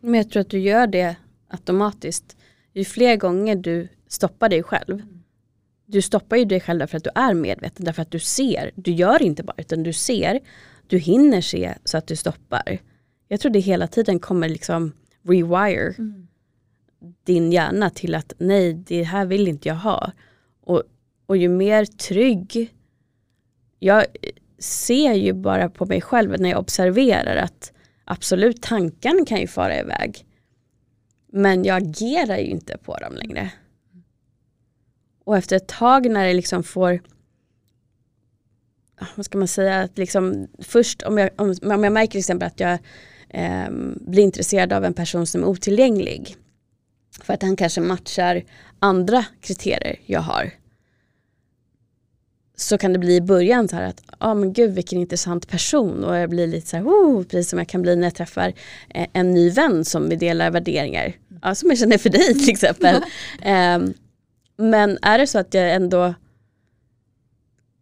[0.01, 1.15] Men jag tror att du gör det
[1.47, 2.37] automatiskt.
[2.73, 5.01] Ju fler gånger du stoppar dig själv.
[5.85, 7.85] Du stoppar ju dig själv därför att du är medveten.
[7.85, 8.71] Därför att du ser.
[8.75, 10.39] Du gör inte bara utan du ser.
[10.87, 12.79] Du hinner se så att du stoppar.
[13.27, 14.91] Jag tror det hela tiden kommer liksom
[15.23, 15.93] rewire.
[15.97, 16.27] Mm
[17.23, 20.11] din hjärna till att nej, det här vill inte jag ha.
[20.61, 20.83] Och,
[21.25, 22.75] och ju mer trygg,
[23.79, 24.05] jag
[24.59, 27.73] ser ju bara på mig själv när jag observerar att
[28.05, 30.25] absolut tanken kan ju fara iväg.
[31.31, 33.51] Men jag agerar ju inte på dem längre.
[35.23, 37.01] Och efter ett tag när det liksom får
[38.95, 42.19] ah, vad ska man säga, att liksom först om jag, om, om jag märker till
[42.19, 42.79] exempel att jag
[43.29, 46.35] eh, blir intresserad av en person som är otillgänglig
[47.21, 48.43] för att han kanske matchar
[48.79, 50.51] andra kriterier jag har.
[52.61, 55.47] Så kan det bli i början så här att, ja ah, men gud vilken intressant
[55.47, 58.15] person och jag blir lite så här, oh, precis som jag kan bli när jag
[58.15, 58.53] träffar
[58.89, 61.13] eh, en ny vän som vi delar värderingar.
[61.41, 62.95] Ja, som jag känner för dig till exempel.
[62.95, 63.93] um,
[64.69, 66.13] men är det så att jag ändå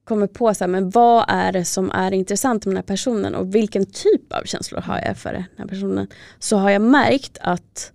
[0.03, 3.35] kommer på så här, men vad är det som är intressant med den här personen
[3.35, 6.07] och vilken typ av känslor har jag för den här personen.
[6.39, 7.91] Så har jag märkt att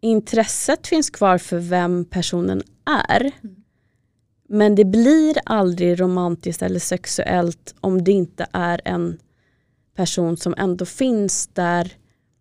[0.00, 2.62] intresset finns kvar för vem personen
[3.08, 3.20] är.
[3.20, 3.61] Mm.
[4.54, 9.18] Men det blir aldrig romantiskt eller sexuellt om det inte är en
[9.94, 11.92] person som ändå finns där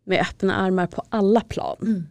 [0.04, 1.78] med öppna armar på alla plan.
[1.82, 2.04] Mm.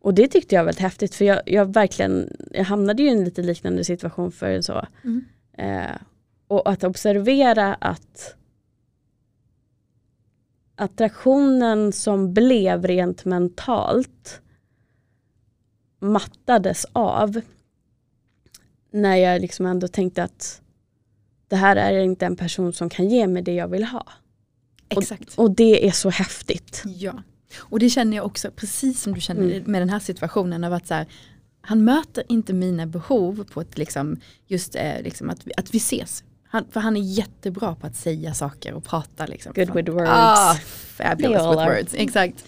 [0.00, 3.12] Och det tyckte jag var väldigt häftigt för jag, jag, verkligen, jag hamnade ju i
[3.12, 4.86] en lite liknande situation för så.
[5.04, 5.24] Mm.
[5.58, 5.96] Eh,
[6.48, 8.36] och att observera att
[10.76, 14.40] attraktionen som blev rent mentalt
[16.00, 17.40] mattades av.
[18.94, 20.60] När jag liksom ändå tänkte att
[21.48, 24.06] det här är inte en person som kan ge mig det jag vill ha.
[24.88, 25.34] Exakt.
[25.34, 26.82] Och, och det är så häftigt.
[26.86, 27.22] Ja.
[27.58, 29.62] Och det känner jag också, precis som du känner mm.
[29.66, 31.06] med den här situationen av att så här,
[31.60, 36.24] han möter inte mina behov på ett liksom, just eh, liksom att, att vi ses.
[36.48, 39.26] Han, för han är jättebra på att säga saker och prata.
[39.26, 39.52] Liksom.
[39.56, 40.10] Good with words.
[40.12, 40.54] Ah,
[40.96, 42.44] fabulous with words, exakt.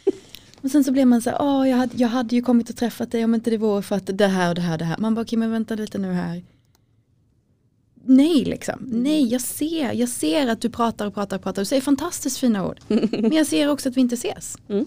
[0.62, 2.76] Och sen så blir man så här, oh, jag, hade, jag hade ju kommit och
[2.76, 4.84] träffat dig om inte det vore för att det här och det här och det
[4.84, 4.96] här.
[4.98, 6.42] Man bara, okej okay, men vänta lite nu här.
[8.08, 9.02] Nej liksom, mm.
[9.02, 11.62] nej jag ser, jag ser att du pratar och pratar och pratar.
[11.62, 12.80] Du säger fantastiskt fina ord.
[13.10, 14.56] men jag ser också att vi inte ses.
[14.68, 14.86] Mm.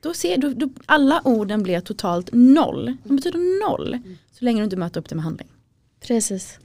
[0.00, 2.96] Då ser, då, då, alla orden blir totalt noll.
[3.04, 3.94] De betyder noll.
[3.94, 4.16] Mm.
[4.32, 5.48] Så länge du inte möter upp det med handling.
[6.00, 6.58] Precis.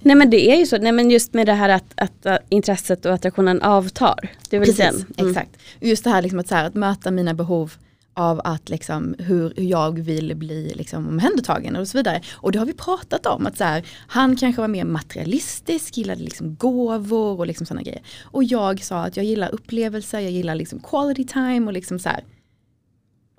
[0.00, 2.40] Nej men det är ju så, nej men just med det här att, att, att
[2.48, 4.30] intresset och attraktionen avtar.
[4.50, 4.78] Det är Precis.
[5.18, 5.28] Mm.
[5.30, 5.50] exakt.
[5.80, 7.72] Just det här, liksom att, så här, att möta mina behov
[8.14, 12.22] av att liksom, hur, hur jag vill bli liksom, omhändertagen och så vidare.
[12.32, 16.22] Och det har vi pratat om, att så här, han kanske var mer materialistisk, gillade
[16.22, 18.02] liksom gåvor och liksom sådana grejer.
[18.22, 22.08] Och jag sa att jag gillar upplevelser, jag gillar liksom quality time och liksom så
[22.08, 22.24] här,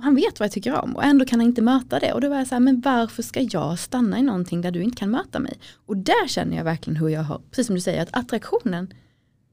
[0.01, 2.13] han vet vad jag tycker om och ändå kan han inte möta det.
[2.13, 4.83] Och då var jag så här, men varför ska jag stanna i någonting där du
[4.83, 5.59] inte kan möta mig?
[5.85, 8.93] Och där känner jag verkligen hur jag har, precis som du säger, att attraktionen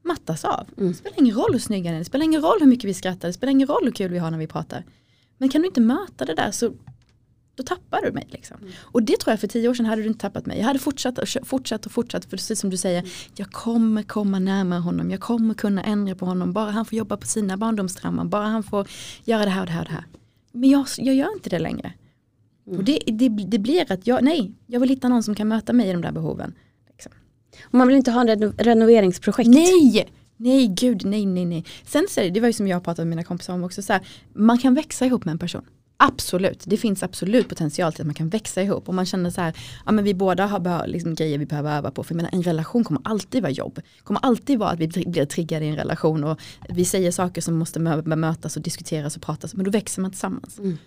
[0.03, 0.67] mattas av.
[0.77, 0.89] Mm.
[0.89, 2.93] Det spelar ingen roll hur snygg han är, det spelar ingen roll hur mycket vi
[2.93, 4.83] skrattar, det spelar ingen roll hur kul vi har när vi pratar.
[5.37, 6.73] Men kan du inte möta det där så
[7.55, 8.27] då tappar du mig.
[8.29, 8.57] Liksom.
[8.61, 8.71] Mm.
[8.79, 10.57] Och det tror jag för tio år sedan hade du inte tappat mig.
[10.57, 12.25] Jag hade fortsatt och fortsatt och fortsatt.
[12.25, 13.11] För precis som du säger, mm.
[13.35, 15.11] jag kommer komma närmare honom.
[15.11, 16.53] Jag kommer kunna ändra på honom.
[16.53, 18.25] Bara han får jobba på sina barndomstrammar.
[18.25, 18.87] Bara han får
[19.23, 20.05] göra det här och det här och det här.
[20.55, 21.93] Men jag, jag gör inte det längre.
[22.67, 22.79] Mm.
[22.79, 25.73] Och det, det, det, blir att jag, nej, jag vill hitta någon som kan möta
[25.73, 26.53] mig i de där behoven.
[26.91, 27.11] Liksom.
[27.63, 29.49] Och man vill inte ha en renoveringsprojekt?
[29.49, 30.07] Nej!
[30.37, 31.65] Nej, gud, nej, nej, nej.
[31.85, 33.81] Sen så är det, det var ju som jag pratade med mina kompisar om också,
[33.81, 35.65] så här, man kan växa ihop med en person.
[35.97, 38.87] Absolut, det finns absolut potential till att man kan växa ihop.
[38.87, 41.91] Och man känner så här, ja men vi båda har liksom grejer vi behöver öva
[41.91, 42.03] på.
[42.03, 43.79] För jag menar, en relation kommer alltid vara jobb.
[44.03, 46.23] kommer alltid vara att vi blir triggade i en relation.
[46.23, 49.53] Och vi säger saker som måste bemötas och diskuteras och pratas.
[49.53, 50.59] Men då växer man tillsammans.
[50.59, 50.77] Mm.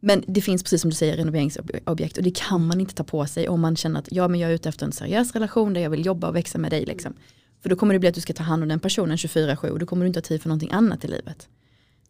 [0.00, 3.26] Men det finns precis som du säger renoveringsobjekt och det kan man inte ta på
[3.26, 5.80] sig om man känner att ja, men jag är ute efter en seriös relation där
[5.80, 6.86] jag vill jobba och växa med dig.
[6.86, 7.14] Liksom.
[7.62, 9.78] För då kommer det bli att du ska ta hand om den personen 24-7 och
[9.78, 11.48] då kommer du inte ha tid för någonting annat i livet.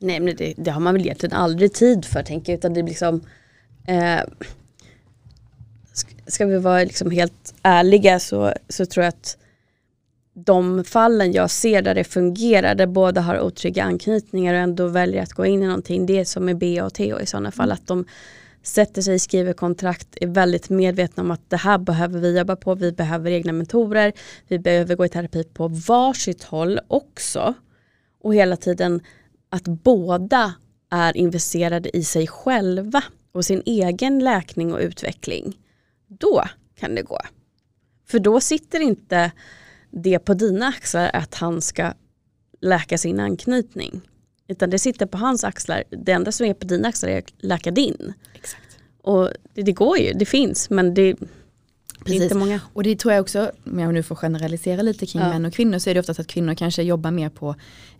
[0.04, 2.58] Nej men det, det, har man väl egentligen aldrig tid för tänker jag.
[2.58, 3.20] Utan det blir liksom
[3.86, 4.20] eh,
[6.26, 9.36] Ska vi vara liksom helt ärliga så, så tror jag att
[10.34, 15.22] de fallen jag ser där det fungerar, där båda har otrygga anknytningar och ändå väljer
[15.22, 17.68] att gå in i någonting, det är som med B och Theo i sådana fall.
[17.68, 17.74] Mm.
[17.74, 18.04] Att de
[18.62, 22.74] sätter sig, skriver kontrakt, är väldigt medvetna om att det här behöver vi jobba på,
[22.74, 24.12] vi behöver egna mentorer,
[24.48, 27.54] vi behöver gå i terapi på varsitt håll också.
[28.22, 29.00] Och hela tiden
[29.54, 30.54] att båda
[30.90, 35.58] är investerade i sig själva och sin egen läkning och utveckling,
[36.08, 37.20] då kan det gå.
[38.06, 39.32] För då sitter inte
[39.90, 41.92] det på dina axlar att han ska
[42.60, 44.00] läka sin anknytning.
[44.48, 45.84] Utan det sitter på hans axlar.
[45.90, 48.12] Det enda som är på dina axlar är att läka din.
[48.34, 48.78] Exakt.
[49.02, 51.16] Och det, det går ju, det finns men det,
[52.04, 52.22] Precis.
[52.22, 52.60] Inte många.
[52.72, 55.28] Och det tror jag också, om jag nu får generalisera lite kring ja.
[55.28, 57.54] män och kvinnor, så är det oftast att kvinnor kanske jobbar mer på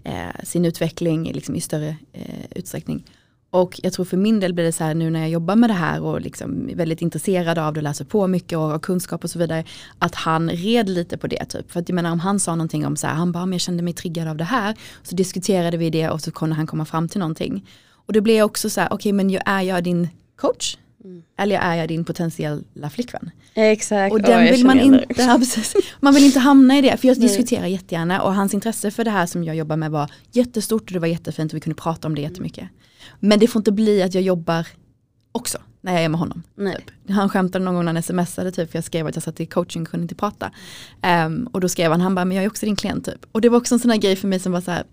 [0.05, 0.13] eh,
[0.43, 3.05] sin utveckling liksom i större eh, utsträckning.
[3.55, 5.71] Och jag tror för min del blir det så här nu när jag jobbar med
[5.71, 8.79] det här och liksom är väldigt intresserad av det och läser på mycket och har
[8.79, 9.65] kunskap och så vidare.
[9.99, 11.73] Att han red lite på det typ.
[11.73, 13.83] För att jag menar om han sa någonting om så här, han bara, jag kände
[13.83, 14.75] mig triggad av det här.
[15.03, 17.69] Så diskuterade vi det och så kunde han komma fram till någonting.
[18.07, 20.77] Och det blir också så här, okej okay, men är jag din coach?
[21.05, 21.23] Mm.
[21.39, 23.31] Eller är jag din potentiella flickvän?
[23.55, 24.13] Exakt.
[24.13, 25.07] Och den oh, vill man inte,
[26.01, 26.97] man vill inte hamna i det.
[26.97, 27.29] För jag Nej.
[27.29, 30.93] diskuterar jättegärna och hans intresse för det här som jag jobbar med var jättestort och
[30.93, 32.69] det var jättefint och vi kunde prata om det jättemycket.
[33.21, 34.67] Men det får inte bli att jag jobbar
[35.33, 36.43] också när jag är med honom.
[36.57, 37.11] Typ.
[37.11, 39.47] Han skämtade någon gång när han smsade typ, för jag skrev att jag satt i
[39.47, 40.51] coaching och kunde inte prata.
[41.27, 43.27] Um, och då skrev han, han bara, men jag är också din klient typ.
[43.33, 44.85] Och det var också en sån här grej för mig som var så här,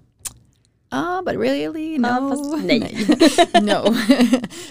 [0.91, 2.07] ah but really no.
[2.07, 3.07] Ah, fast, nej.
[3.61, 3.95] no.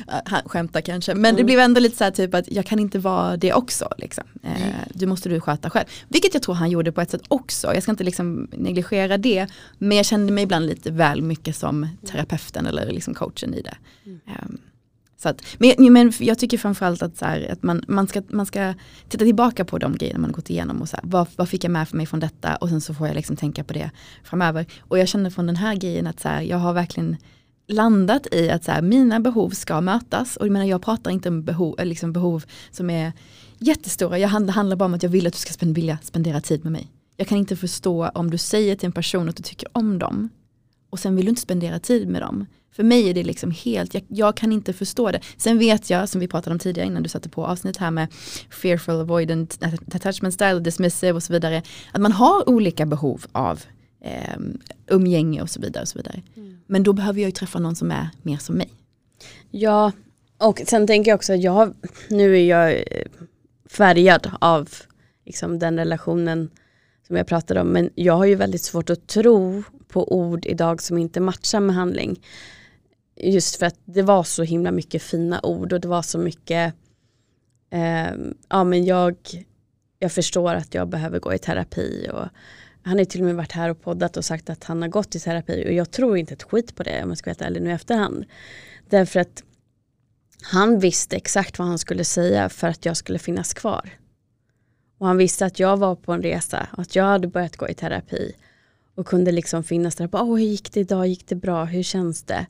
[0.25, 1.15] Han skämtar kanske.
[1.15, 1.37] Men mm.
[1.37, 3.89] det blev ändå lite så här typ att jag kan inte vara det också.
[3.99, 4.25] Liksom.
[4.43, 4.51] Eh,
[4.95, 5.87] du måste du sköta själv.
[6.09, 7.75] Vilket jag tror han gjorde på ett sätt också.
[7.75, 9.47] Jag ska inte liksom negligera det.
[9.79, 13.77] Men jag kände mig ibland lite väl mycket som terapeuten eller liksom coachen i det.
[14.07, 14.21] Mm.
[14.27, 14.59] Um,
[15.23, 18.47] så att, men, men jag tycker framförallt att, så här, att man, man, ska, man
[18.47, 18.75] ska
[19.09, 21.71] titta tillbaka på de grejerna man gått igenom och så här, vad, vad fick jag
[21.71, 23.91] med för mig från detta och sen så får jag liksom tänka på det
[24.25, 24.67] framöver.
[24.81, 27.17] Och jag känner från den här grejen att så här, jag har verkligen
[27.69, 30.37] landat i att så här, mina behov ska mötas.
[30.37, 33.13] Och jag, menar, jag pratar inte om behov, liksom behov som är
[33.59, 34.19] jättestora.
[34.19, 36.65] Jag handlar, handlar bara om att jag vill att du ska spend, vilja spendera tid
[36.65, 36.89] med mig.
[37.17, 40.29] Jag kan inte förstå om du säger till en person att du tycker om dem
[40.91, 42.47] och sen vill du inte spendera tid med dem.
[42.81, 45.21] För mig är det liksom helt, jag, jag, kan inte förstå det.
[45.37, 48.09] Sen vet jag, som vi pratade om tidigare innan du satte på avsnitt här med
[48.51, 49.59] fearful, avoidant,
[49.95, 51.63] attachment style, dismissive och så vidare.
[51.93, 53.63] Att man har olika behov av
[54.05, 54.39] eh,
[54.87, 55.83] umgänge och så vidare.
[55.83, 56.23] Och så vidare.
[56.37, 56.61] Mm.
[56.67, 58.71] Men då behöver jag ju träffa någon som är mer som mig.
[59.51, 59.93] Ja,
[60.39, 61.75] och sen tänker jag också att jag,
[62.09, 63.07] nu är jag eh,
[63.71, 64.69] färgad av
[65.27, 66.51] liksom, den relationen
[67.07, 67.69] som jag pratade om.
[67.69, 71.77] Men jag har ju väldigt svårt att tro på ord idag som inte matchar med
[71.77, 72.21] handling.
[73.23, 76.75] Just för att det var så himla mycket fina ord och det var så mycket,
[77.71, 78.11] eh,
[78.49, 79.17] ja men jag,
[79.99, 82.29] jag förstår att jag behöver gå i terapi och
[82.83, 85.15] han har till och med varit här och poddat och sagt att han har gått
[85.15, 87.43] i terapi och jag tror inte ett skit på det om jag ska vara helt
[87.43, 88.25] ärlig nu i efterhand.
[88.89, 89.43] Därför att
[90.43, 93.91] han visste exakt vad han skulle säga för att jag skulle finnas kvar.
[94.99, 97.69] Och han visste att jag var på en resa och att jag hade börjat gå
[97.69, 98.33] i terapi
[98.95, 100.09] och kunde liksom finnas där.
[100.13, 101.07] Åh, hur gick det idag?
[101.07, 101.65] Gick det bra?
[101.65, 102.47] Hur känns det?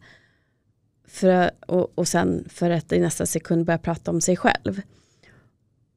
[1.12, 4.80] För, och, och sen för att i nästa sekund börja prata om sig själv.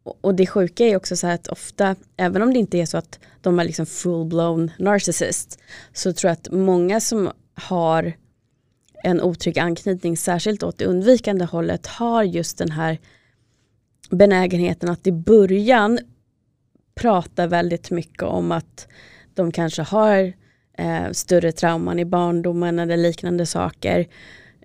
[0.03, 2.85] Och, och det sjuka är också så här att ofta, även om det inte är
[2.85, 5.59] så att de är liksom full-blown narcissist,
[5.93, 8.13] så tror jag att många som har
[9.03, 12.99] en otrygg anknytning, särskilt åt det undvikande hållet, har just den här
[14.09, 15.99] benägenheten att i början
[16.95, 18.87] prata väldigt mycket om att
[19.33, 20.33] de kanske har
[20.77, 24.07] eh, större trauman i barndomen eller liknande saker.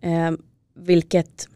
[0.02, 0.32] Eh,
[0.74, 1.48] vilket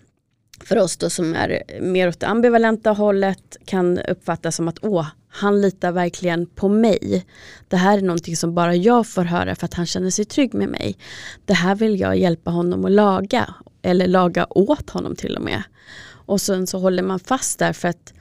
[0.65, 5.07] för oss då som är mer åt det ambivalenta hållet kan uppfattas som att åh,
[5.29, 7.27] han litar verkligen på mig.
[7.69, 10.55] Det här är någonting som bara jag får höra för att han känner sig trygg
[10.55, 10.97] med mig.
[11.45, 13.55] Det här vill jag hjälpa honom att laga.
[13.83, 15.63] Eller laga åt honom till och med.
[16.11, 18.13] Och sen så håller man fast där för att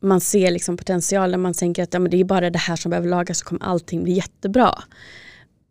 [0.00, 1.40] man ser liksom potentialen.
[1.40, 3.64] Man tänker att ja, men det är bara det här som behöver lagas så kommer
[3.64, 4.82] allting bli jättebra.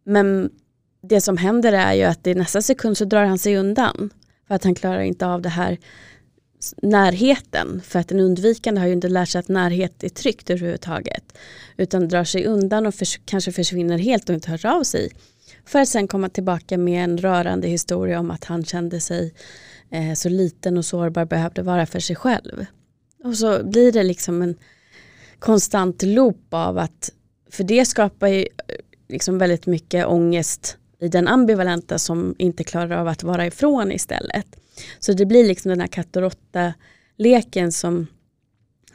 [0.03, 0.49] Men
[1.09, 4.09] det som händer är ju att i nästa sekund så drar han sig undan.
[4.47, 5.77] För att han klarar inte av det här
[6.81, 7.81] närheten.
[7.85, 11.37] För att den undvikande har ju inte lärt sig att närhet är tryggt överhuvudtaget.
[11.77, 15.11] Utan drar sig undan och förs kanske försvinner helt och inte hör av sig.
[15.65, 19.33] För att sen komma tillbaka med en rörande historia om att han kände sig
[19.89, 22.65] eh, så liten och sårbar behövde vara för sig själv.
[23.23, 24.55] Och så blir det liksom en
[25.39, 27.11] konstant loop av att,
[27.51, 28.45] för det skapar ju eh,
[29.09, 34.45] liksom väldigt mycket ångest i den ambivalenta som inte klarar av att vara ifrån istället.
[34.99, 36.73] Så det blir liksom den här katt och råtta
[37.17, 38.07] leken som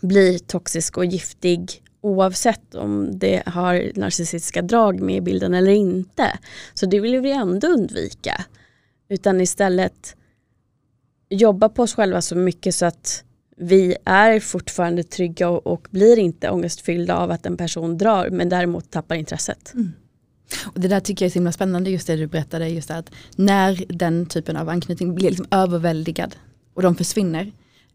[0.00, 6.38] blir toxisk och giftig oavsett om det har narcissistiska drag med i bilden eller inte.
[6.74, 8.44] Så det vill vi ändå undvika.
[9.08, 10.16] Utan istället
[11.28, 13.24] jobba på oss själva så mycket så att
[13.56, 18.48] vi är fortfarande trygga och, och blir inte ångestfyllda av att en person drar men
[18.48, 19.74] däremot tappar intresset.
[19.74, 19.92] Mm.
[20.64, 23.10] Och det där tycker jag är så himla spännande just det du berättade, just att
[23.36, 26.36] när den typen av anknytning blir liksom överväldigad
[26.74, 27.52] och de försvinner.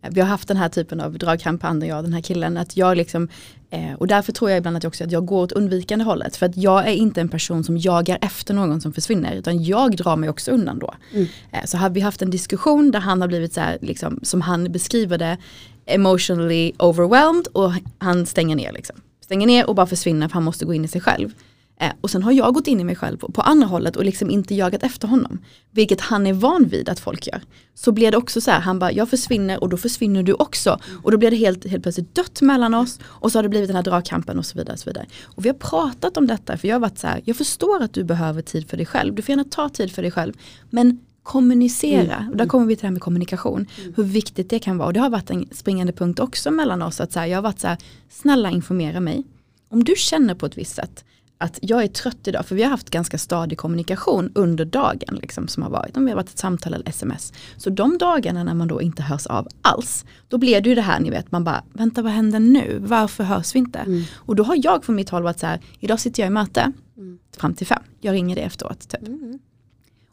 [0.09, 2.57] Vi har haft den här typen av dragkramp på andra, jag den här killen.
[2.57, 3.29] Att jag liksom,
[3.69, 6.35] eh, och därför tror jag ibland att, också att jag går åt undvikande hållet.
[6.35, 9.35] För att jag är inte en person som jagar efter någon som försvinner.
[9.35, 10.93] Utan jag drar mig också undan då.
[11.13, 11.27] Mm.
[11.51, 14.41] Eh, så har vi haft en diskussion där han har blivit så här, liksom, som
[14.41, 15.37] han beskriver det,
[15.85, 18.71] emotionally overwhelmed och han stänger ner.
[18.71, 18.95] Liksom.
[19.21, 21.31] Stänger ner och bara försvinner för han måste gå in i sig själv.
[21.79, 24.05] Eh, och sen har jag gått in i mig själv på, på, andra hållet och
[24.05, 25.39] liksom inte jagat efter honom.
[25.71, 27.41] Vilket han är van vid att folk gör.
[27.73, 30.79] Så blir det också så här, han bara, jag försvinner och då försvinner du också.
[31.03, 33.69] Och då blir det helt, helt plötsligt dött mellan oss och så har det blivit
[33.69, 34.73] den här dragkampen och så vidare.
[34.73, 35.05] Och, så vidare.
[35.23, 37.93] och vi har pratat om detta för jag har varit så här, jag förstår att
[37.93, 39.15] du behöver tid för dig själv.
[39.15, 40.33] Du får gärna ta tid för dig själv.
[40.69, 42.29] Men kommunicera, mm.
[42.29, 43.67] och där kommer vi till det här med kommunikation.
[43.81, 43.93] Mm.
[43.95, 44.87] Hur viktigt det kan vara.
[44.87, 47.01] Och det har varit en springande punkt också mellan oss.
[47.01, 47.77] Att så här, jag har varit så här,
[48.09, 49.23] snälla informera mig.
[49.69, 51.05] Om du känner på ett visst sätt
[51.37, 55.47] att jag är trött idag, för vi har haft ganska stadig kommunikation under dagen liksom,
[55.47, 55.97] som har varit.
[55.97, 57.33] Om vi har varit ett samtal eller sms.
[57.57, 60.81] Så de dagarna när man då inte hörs av alls, då blir det ju det
[60.81, 62.77] här ni vet, man bara, vänta vad händer nu?
[62.81, 63.79] Varför hörs vi inte?
[63.79, 64.03] Mm.
[64.15, 66.71] Och då har jag från mitt håll varit så här, idag sitter jag i möte
[66.97, 67.19] mm.
[67.37, 68.89] fram till fem, jag ringer det efteråt.
[68.89, 69.07] Typ.
[69.07, 69.39] Mm.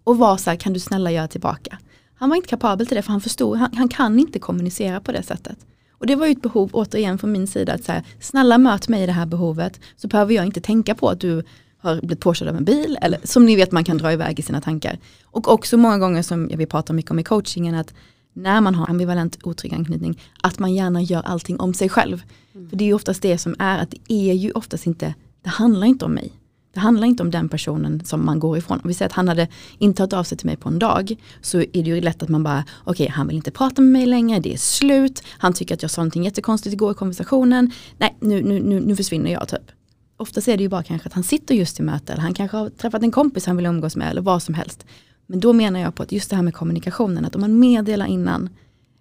[0.05, 1.79] Och var så här, kan du snälla göra tillbaka?
[2.15, 5.13] Han var inte kapabel till det för han förstod, han, han kan inte kommunicera på
[5.13, 5.59] det sättet.
[6.03, 8.88] Och det var ju ett behov återigen från min sida att så här, snälla möt
[8.88, 11.43] mig i det här behovet så behöver jag inte tänka på att du
[11.79, 14.43] har blivit påkörd av en bil eller som ni vet man kan dra iväg i
[14.43, 14.99] sina tankar.
[15.25, 17.95] Och också många gånger som vi pratar mycket om i coachingen att
[18.33, 22.23] när man har ambivalent otrygg anknytning att man gärna gör allting om sig själv.
[22.55, 22.71] Mm.
[22.71, 25.51] För det är ju oftast det som är att det är ju oftast inte, det
[25.51, 26.33] handlar inte om mig.
[26.73, 28.81] Det handlar inte om den personen som man går ifrån.
[28.83, 31.17] Om vi säger att han hade inte hört av sig till mig på en dag
[31.41, 33.93] så är det ju lätt att man bara, okej okay, han vill inte prata med
[33.93, 37.71] mig längre, det är slut, han tycker att jag sa någonting jättekonstigt igår i konversationen,
[37.99, 39.71] nej nu, nu, nu, nu försvinner jag typ.
[40.17, 42.57] Oftast är det ju bara kanske att han sitter just i möte eller han kanske
[42.57, 44.87] har träffat en kompis han vill umgås med eller vad som helst.
[45.27, 48.07] Men då menar jag på att just det här med kommunikationen, att om man meddelar
[48.07, 48.49] innan,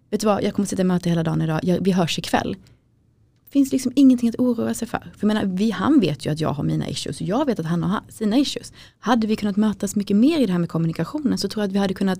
[0.10, 2.56] vet du vad, jag kommer sitta i möte hela dagen idag, jag, vi hörs ikväll
[3.52, 5.12] finns liksom ingenting att oroa sig för.
[5.18, 7.84] För menar, vi, han vet ju att jag har mina issues, jag vet att han
[7.84, 8.74] har sina issues.
[9.00, 11.74] Hade vi kunnat mötas mycket mer i det här med kommunikationen så tror jag att
[11.74, 12.20] vi hade kunnat,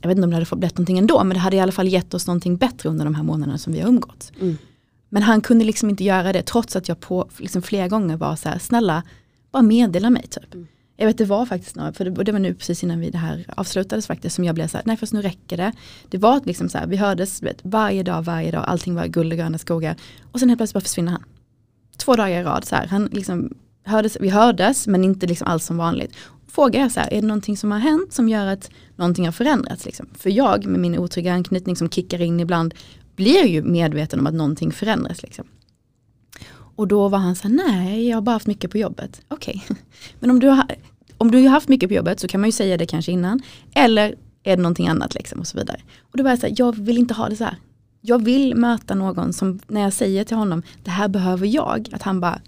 [0.00, 1.88] jag vet inte om det hade blivit någonting ändå, men det hade i alla fall
[1.88, 4.32] gett oss någonting bättre under de här månaderna som vi har umgåtts.
[4.40, 4.56] Mm.
[5.08, 8.36] Men han kunde liksom inte göra det trots att jag på liksom flera gånger var
[8.36, 9.02] så här, snälla,
[9.50, 10.54] bara meddela mig typ.
[10.54, 10.66] Mm.
[11.00, 13.18] Jag vet det var faktiskt några, för det, det, var nu precis innan vi det
[13.18, 15.72] här avslutades faktiskt som jag blev så här, nej fast nu räcker det.
[16.08, 19.32] Det var liksom så här, vi hördes vet, varje dag, varje dag, allting var guld
[19.32, 19.96] och gröna skogar.
[20.32, 21.22] Och sen helt plötsligt bara försvinner han.
[21.96, 25.64] Två dagar i rad så här, han liksom hördes, vi hördes men inte liksom alls
[25.64, 26.16] som vanligt.
[26.48, 29.32] Frågar jag så här, är det någonting som har hänt som gör att någonting har
[29.32, 29.84] förändrats?
[29.84, 30.06] Liksom?
[30.14, 32.74] För jag med min otrygga anknytning som kickar in ibland
[33.16, 35.22] blir ju medveten om att någonting förändras.
[35.22, 35.44] Liksom.
[36.78, 39.20] Och då var han så här, nej jag har bara haft mycket på jobbet.
[39.28, 39.76] Okej, okay.
[40.20, 40.64] men om du, har,
[41.18, 43.42] om du har haft mycket på jobbet så kan man ju säga det kanske innan.
[43.74, 45.80] Eller är det någonting annat liksom och så vidare.
[46.00, 47.56] Och då var jag så här, jag vill inte ha det så här.
[48.00, 52.02] Jag vill möta någon som när jag säger till honom, det här behöver jag, att
[52.02, 52.40] han bara,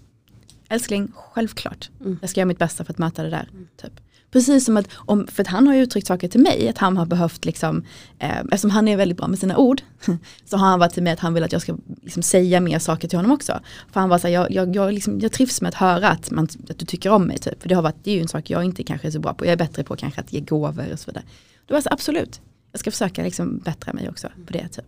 [0.69, 1.89] älskling, självklart.
[2.01, 2.17] Mm.
[2.21, 3.49] Jag ska göra mitt bästa för att möta det där.
[3.51, 3.67] Mm.
[3.81, 3.99] Typ.
[4.31, 7.05] Precis som att, om, för att han har uttryckt saker till mig, att han har
[7.05, 7.85] behövt liksom,
[8.19, 9.81] eh, eftersom han är väldigt bra med sina ord,
[10.45, 12.79] så har han varit till mig att han vill att jag ska liksom, säga mer
[12.79, 13.59] saker till honom också.
[13.91, 16.31] För han var så här, jag, jag, jag, liksom, jag trivs med att höra att,
[16.31, 17.61] man, att du tycker om mig typ.
[17.61, 19.33] För det har varit, det är ju en sak jag inte kanske är så bra
[19.33, 21.23] på, jag är bättre på kanske att ge gåvor och så vidare.
[21.65, 24.85] Då var jag så absolut, jag ska försöka liksom bättra mig också på det typ.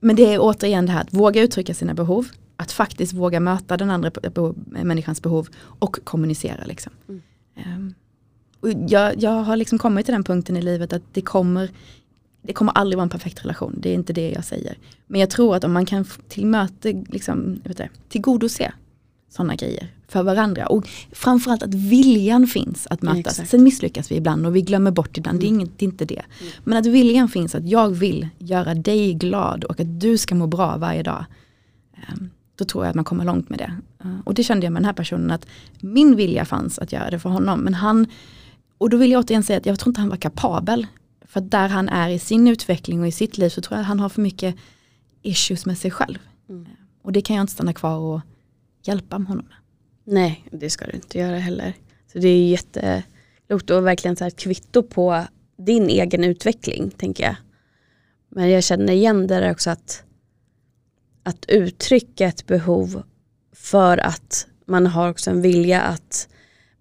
[0.00, 3.76] Men det är återigen det här att våga uttrycka sina behov, att faktiskt våga möta
[3.76, 4.10] den andra
[4.66, 6.64] människans behov och kommunicera.
[6.64, 6.92] Liksom.
[7.08, 7.22] Mm.
[7.56, 7.94] Um,
[8.88, 11.70] jag, jag har liksom kommit till den punkten i livet att det kommer,
[12.42, 13.78] det kommer aldrig vara en perfekt relation.
[13.82, 14.78] Det är inte det jag säger.
[15.06, 18.72] Men jag tror att om man kan tillmöte, liksom, vet det, tillgodose
[19.28, 20.66] sådana grejer för varandra.
[20.66, 23.18] Och framförallt att viljan finns att mötas.
[23.18, 23.50] Exakt.
[23.50, 25.40] Sen misslyckas vi ibland och vi glömmer bort ibland, mm.
[25.40, 26.22] det, är inget, det är inte det.
[26.40, 26.52] Mm.
[26.64, 30.46] Men att viljan finns att jag vill göra dig glad och att du ska må
[30.46, 31.24] bra varje dag.
[32.12, 33.72] Um, då tror jag att man kommer långt med det.
[34.04, 35.46] Uh, och det kände jag med den här personen att
[35.80, 37.60] min vilja fanns att göra det för honom.
[37.60, 38.06] Men han
[38.82, 40.86] och då vill jag återigen säga att jag tror inte han var kapabel.
[41.26, 43.86] För där han är i sin utveckling och i sitt liv så tror jag att
[43.86, 44.56] han har för mycket
[45.22, 46.18] issues med sig själv.
[46.48, 46.66] Mm.
[47.02, 48.20] Och det kan jag inte stanna kvar och
[48.82, 49.56] hjälpa honom med.
[50.04, 51.74] Nej, det ska du inte göra heller.
[52.12, 55.24] Så det är jätteklokt och verkligen så här ett kvitto på
[55.56, 57.36] din egen utveckling, tänker jag.
[58.28, 60.04] Men jag känner igen det också att,
[61.22, 63.02] att uttrycka ett behov
[63.52, 66.28] för att man har också en vilja att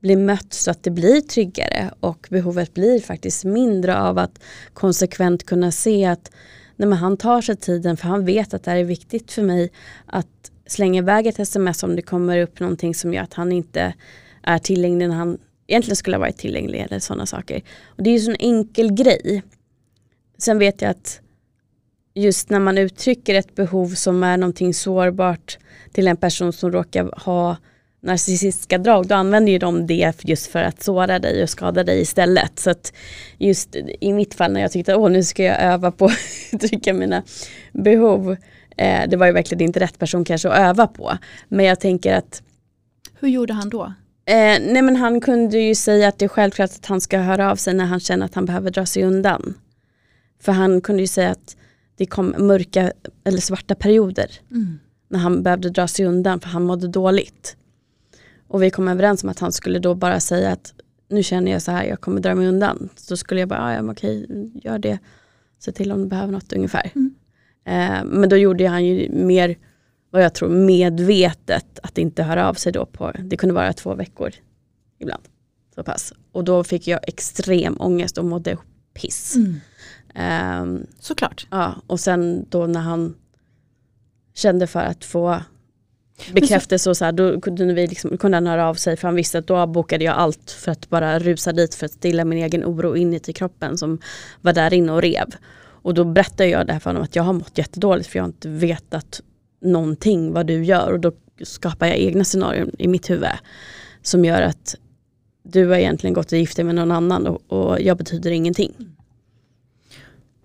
[0.01, 4.39] bli mött så att det blir tryggare och behovet blir faktiskt mindre av att
[4.73, 6.31] konsekvent kunna se att
[6.75, 9.41] nej men han tar sig tiden för han vet att det här är viktigt för
[9.41, 9.71] mig
[10.05, 13.93] att slänga iväg ett sms om det kommer upp någonting som gör att han inte
[14.43, 15.37] är tillgänglig när han
[15.67, 17.61] egentligen skulle ha varit tillgänglig eller sådana saker.
[17.85, 19.43] Och Det är ju en enkel grej.
[20.37, 21.21] Sen vet jag att
[22.13, 25.57] just när man uttrycker ett behov som är någonting sårbart
[25.91, 27.57] till en person som råkar ha
[28.01, 32.01] narcissistiska drag, då använder ju de det just för att såra dig och skada dig
[32.01, 32.59] istället.
[32.59, 32.93] Så att
[33.37, 36.05] just i mitt fall när jag tyckte att nu ska jag öva på
[36.53, 37.23] att uttrycka mina
[37.71, 38.35] behov,
[38.77, 41.17] eh, det var ju verkligen inte rätt person kanske att öva på.
[41.47, 42.41] Men jag tänker att
[43.19, 43.83] Hur gjorde han då?
[44.25, 47.51] Eh, nej men han kunde ju säga att det är självklart att han ska höra
[47.51, 49.53] av sig när han känner att han behöver dra sig undan.
[50.41, 51.55] För han kunde ju säga att
[51.97, 52.91] det kom mörka
[53.23, 54.31] eller svarta perioder.
[54.51, 54.79] Mm.
[55.09, 57.57] När han behövde dra sig undan för han mådde dåligt.
[58.51, 60.73] Och vi kom överens om att han skulle då bara säga att
[61.09, 62.89] nu känner jag så här, jag kommer dra mig undan.
[62.95, 64.25] Så skulle jag bara, ja okej,
[64.63, 64.99] gör det.
[65.59, 66.91] Se till om du behöver något ungefär.
[66.95, 67.15] Mm.
[67.65, 69.57] Eh, men då gjorde han ju mer,
[70.09, 73.95] vad jag tror, medvetet att inte höra av sig då på, det kunde vara två
[73.95, 74.31] veckor
[74.99, 75.23] ibland.
[75.75, 76.13] Så pass.
[76.31, 78.57] Och då fick jag extrem ångest och mådde
[78.93, 79.35] piss.
[79.35, 80.79] Mm.
[80.79, 81.47] Eh, Såklart.
[81.49, 83.15] Ja, och sen då när han
[84.33, 85.41] kände för att få
[86.33, 89.15] bekräftelse och så här, då kunde, vi liksom, kunde han höra av sig för han
[89.15, 92.43] visste att då bokade jag allt för att bara rusa dit för att stilla min
[92.43, 93.99] egen oro inuti kroppen som
[94.41, 95.27] var där inne och rev.
[95.83, 98.23] Och då berättade jag det här för honom att jag har mått jättedåligt för jag
[98.23, 99.21] har inte vetat
[99.61, 101.11] någonting vad du gör och då
[101.43, 103.29] skapar jag egna scenarion i mitt huvud
[104.01, 104.75] som gör att
[105.43, 108.73] du har egentligen gått och gift dig med någon annan och, och jag betyder ingenting.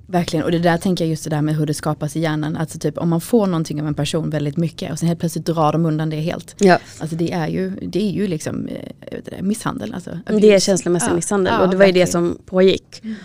[0.08, 2.56] Verkligen, och det där tänker jag just det där med hur det skapas i hjärnan.
[2.56, 5.46] Alltså typ om man får någonting av en person väldigt mycket och sen helt plötsligt
[5.46, 6.54] drar de undan det helt.
[6.58, 6.78] Ja.
[6.98, 9.94] Alltså det är ju, det är ju liksom eh, det, misshandel.
[9.94, 11.14] Alltså, det är känslomässig ja.
[11.14, 13.00] misshandel ja, och det var ju det som pågick.
[13.02, 13.16] Mm.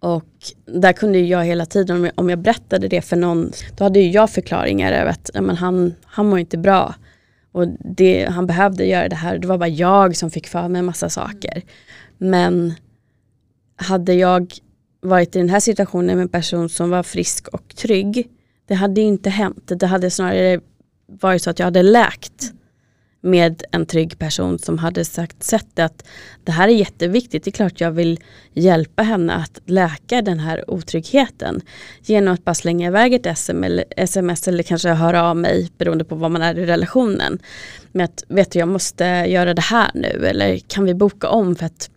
[0.00, 0.24] Och
[0.66, 4.92] där kunde jag hela tiden, om jag berättade det för någon, då hade jag förklaringar
[4.92, 6.94] över att men han, han mår inte bra.
[7.52, 10.78] Och det, han behövde göra det här, det var bara jag som fick för mig
[10.78, 11.62] en massa saker.
[12.18, 12.74] Men
[13.76, 14.54] hade jag
[15.04, 18.28] varit i den här situationen med en person som var frisk och trygg.
[18.66, 19.72] Det hade inte hänt.
[19.80, 20.60] Det hade snarare
[21.06, 22.52] varit så att jag hade läkt
[23.24, 26.04] med en trygg person som hade sagt, sett att
[26.44, 27.44] det här är jätteviktigt.
[27.44, 28.20] Det är klart jag vill
[28.52, 31.60] hjälpa henne att läka den här otryggheten
[32.02, 33.26] genom att bara slänga iväg ett
[33.96, 37.38] sms eller kanske höra av mig beroende på vad man är i relationen.
[37.92, 41.56] Med att vet du, jag måste göra det här nu eller kan vi boka om
[41.56, 41.90] för att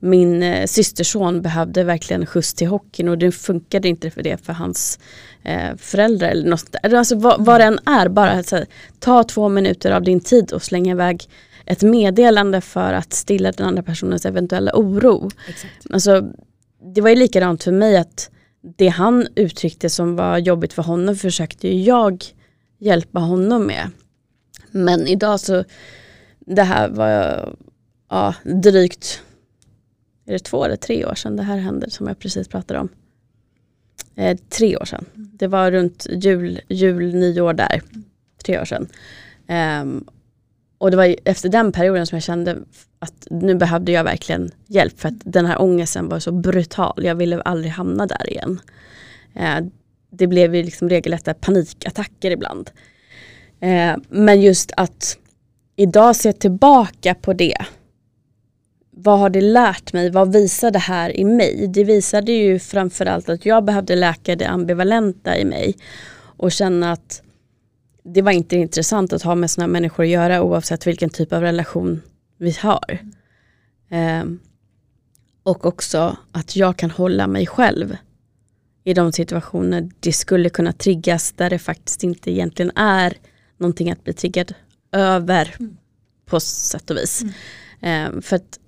[0.00, 4.52] min eh, systerson behövde verkligen skjuts till hockeyn och det funkade inte för det för
[4.52, 4.98] hans
[5.42, 6.94] eh, föräldrar eller något där.
[6.94, 8.64] Alltså vad, vad den är, bara alltså,
[8.98, 11.28] ta två minuter av din tid och slänga iväg
[11.66, 15.30] ett meddelande för att stilla den andra personens eventuella oro.
[15.48, 15.86] Exakt.
[15.92, 16.22] Alltså,
[16.94, 18.30] det var ju likadant för mig att
[18.76, 22.24] det han uttryckte som var jobbigt för honom försökte jag
[22.78, 23.90] hjälpa honom med.
[24.70, 25.64] Men idag så,
[26.38, 27.08] det här var
[28.10, 29.22] ja, drygt
[30.26, 32.88] är det två eller tre år sedan det här hände som jag precis pratade om.
[34.16, 35.04] Eh, tre år sedan.
[35.14, 37.82] Det var runt jul, jul nyår där.
[38.44, 38.88] Tre år sedan.
[39.82, 40.04] Um,
[40.78, 42.58] och det var efter den perioden som jag kände
[42.98, 47.04] att nu behövde jag verkligen hjälp för att den här ångesten var så brutal.
[47.04, 48.60] Jag ville aldrig hamna där igen.
[49.34, 49.58] Eh,
[50.10, 52.70] det blev ju liksom regelrätta panikattacker ibland.
[53.60, 55.18] Eh, men just att
[55.76, 57.56] idag se tillbaka på det.
[58.90, 60.10] Vad har det lärt mig?
[60.10, 61.68] Vad visar det här i mig?
[61.68, 65.76] Det visade ju framförallt att jag behövde läka det ambivalenta i mig
[66.36, 67.22] och känna att
[68.02, 71.42] det var inte intressant att ha med sådana människor att göra oavsett vilken typ av
[71.42, 72.02] relation
[72.38, 72.98] vi har.
[73.88, 74.24] Eh,
[75.42, 77.96] och också att jag kan hålla mig själv
[78.84, 83.16] i de situationer det skulle kunna triggas där det faktiskt inte egentligen är
[83.56, 84.54] någonting att bli triggad
[84.92, 85.76] över mm.
[86.26, 87.22] på sätt och vis.
[87.80, 88.16] Mm.
[88.16, 88.59] Eh, för att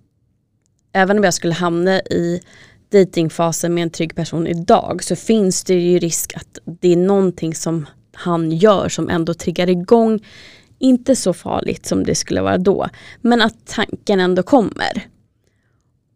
[0.93, 2.41] även om jag skulle hamna i
[2.93, 7.55] datingfasen med en trygg person idag så finns det ju risk att det är någonting
[7.55, 10.25] som han gör som ändå triggar igång,
[10.79, 12.89] inte så farligt som det skulle vara då,
[13.21, 15.07] men att tanken ändå kommer.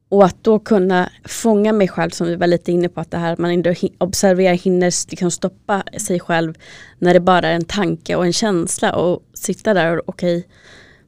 [0.09, 3.19] Och att då kunna fånga mig själv som vi var lite inne på att det
[3.19, 6.55] här att man ändå observerar, hinner liksom stoppa sig själv
[6.99, 10.51] när det bara är en tanke och en känsla och sitta där och okej okay,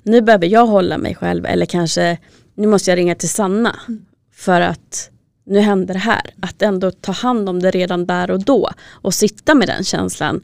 [0.03, 2.19] nu behöver jag hålla mig själv eller kanske
[2.59, 4.05] nu måste jag ringa till Sanna mm.
[4.33, 5.11] för att
[5.45, 6.35] nu händer det här.
[6.41, 10.41] Att ändå ta hand om det redan där och då och sitta med den känslan.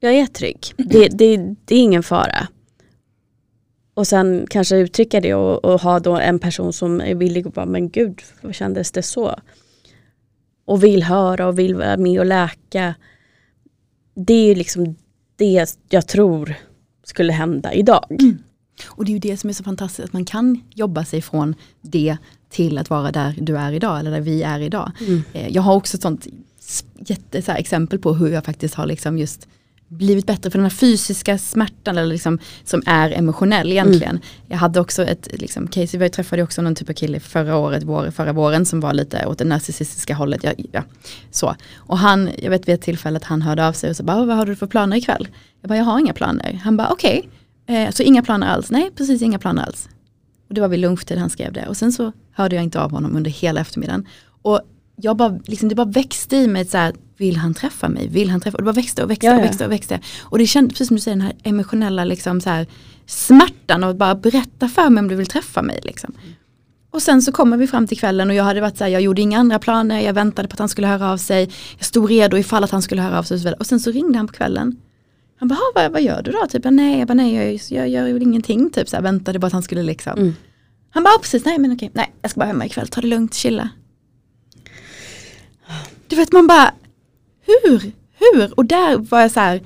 [0.00, 2.48] Jag är trygg, det, det, det är ingen fara.
[3.94, 7.54] Och sen kanske uttrycka det och, och, ha då en person som är villig att
[7.54, 9.40] bara, men gud, vad kändes det så?
[10.64, 12.94] Och vill höra och vill vara med och läka.
[14.14, 14.96] Det är ju liksom
[15.36, 16.54] det jag tror
[17.04, 18.06] skulle hända idag.
[18.10, 18.38] Mm.
[18.86, 21.54] Och det är ju det som är så fantastiskt, att man kan jobba sig från
[21.82, 22.16] det
[22.50, 24.92] till att vara där du är idag, eller där vi är idag.
[25.00, 25.22] Mm.
[25.32, 26.26] Eh, jag har också ett sånt
[26.98, 29.48] jätte, så exempel på hur jag faktiskt har liksom just
[29.90, 34.10] blivit bättre för den här fysiska smärtan eller liksom, som är emotionell egentligen.
[34.10, 34.22] Mm.
[34.48, 37.82] Jag hade också ett liksom, case, vi träffade också någon typ av kille förra året,
[37.82, 40.44] vår, förra våren som var lite åt det narcissistiska hållet.
[40.44, 40.82] Ja, ja,
[41.30, 41.56] så.
[41.76, 44.28] Och han, jag vet vid ett tillfälle att han hörde av sig och sa, vad
[44.28, 45.28] har du för planer ikväll?
[45.60, 46.60] Jag bara, jag har inga planer.
[46.64, 47.30] Han bara, okej, okay.
[47.70, 48.70] Eh, så inga planer alls?
[48.70, 49.88] Nej, precis inga planer alls.
[50.48, 51.66] Och det var vid lunchtid han skrev det.
[51.66, 54.06] Och sen så hörde jag inte av honom under hela eftermiddagen.
[54.42, 54.60] Och
[54.96, 58.08] jag bara, liksom, det bara växte i mig så här, vill han träffa mig?
[58.08, 58.56] Vill han träffa?
[58.56, 60.00] Och det bara växte och växte ja, och växte och växte.
[60.20, 62.66] Och det kändes, precis som du säger, den här emotionella liksom, så här,
[63.06, 65.80] smärtan och bara berätta för mig om du vill träffa mig.
[65.82, 66.14] Liksom.
[66.90, 69.02] Och sen så kommer vi fram till kvällen och jag hade varit så här, jag
[69.02, 71.50] gjorde inga andra planer, jag väntade på att han skulle höra av sig.
[71.76, 73.34] Jag stod redo ifall att han skulle höra av sig.
[73.34, 74.76] Och, så och sen så ringde han på kvällen.
[75.40, 76.46] Han bara, vad, vad gör du då?
[76.46, 78.70] Typ, nej, jag bara, nej, jag, jag gör ingenting.
[78.70, 80.18] Typ, så här, väntade på att han skulle liksom.
[80.18, 80.34] Mm.
[80.90, 83.34] Han bara, precis, nej men okej, nej, jag ska bara hemma ikväll, ta det lugnt,
[83.34, 83.68] chilla.
[86.08, 86.74] Du vet man bara,
[87.46, 88.58] hur, hur?
[88.58, 89.62] Och där var jag så här,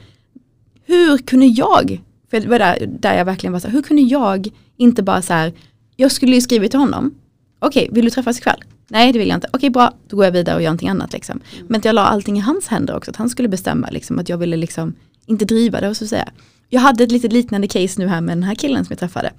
[0.87, 4.03] hur kunde jag, för det var där, där jag verkligen var så här, hur kunde
[4.03, 5.53] jag inte bara så här,
[5.97, 7.15] jag skulle ju skrivit till honom,
[7.59, 8.65] okej, vill du träffas ikväll?
[8.89, 11.13] Nej det vill jag inte, okej bra, då går jag vidare och gör någonting annat
[11.13, 11.41] liksom.
[11.55, 11.67] Mm.
[11.69, 14.39] Men jag la allting i hans händer också, att han skulle bestämma liksom, att jag
[14.39, 14.95] ville liksom
[15.27, 16.29] inte driva det och så säga.
[16.69, 19.33] Jag hade ett lite liknande case nu här med den här killen som jag träffade.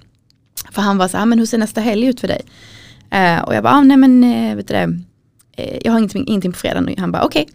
[0.70, 2.40] För han var så här, ah, men hur ser nästa helg ut för dig?
[3.14, 4.86] Uh, och jag bara, ah, nej men uh, vet du det,
[5.62, 6.94] uh, jag har ingenting, ingenting på fredag nu.
[6.98, 7.54] Han bara, okej, okay,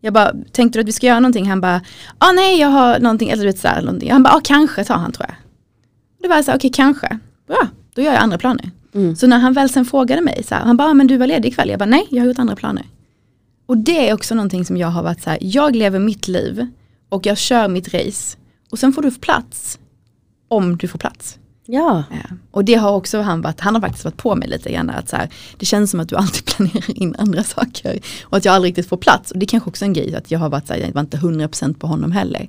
[0.00, 1.48] jag bara, tänkte du att vi ska göra någonting?
[1.48, 1.80] Han bara,
[2.18, 4.12] ah nej jag har någonting, eller vet så här, någonting.
[4.12, 5.36] Han bara, ah, kanske sa han tror jag.
[6.22, 8.70] Det var så okej okay, kanske, bra, då gör jag andra planer.
[8.94, 9.16] Mm.
[9.16, 11.26] Så när han väl sen frågade mig, så här, han bara, ah, men du var
[11.26, 11.70] ledig ikväll?
[11.70, 12.86] Jag bara, nej jag har gjort andra planer.
[13.66, 16.66] Och det är också någonting som jag har varit så här, jag lever mitt liv
[17.14, 18.36] och jag kör mitt race.
[18.70, 19.78] Och sen får du plats
[20.48, 21.38] om du får plats.
[21.66, 22.04] Ja.
[22.10, 22.36] ja.
[22.50, 25.08] Och det har också han varit, han har faktiskt varit på mig lite grann att
[25.08, 28.00] så här, det känns som att du alltid planerar in andra saker.
[28.22, 29.30] Och att jag aldrig riktigt får plats.
[29.30, 31.00] Och det är kanske också en grej att jag har varit så här, jag var
[31.00, 32.48] inte 100% på honom heller.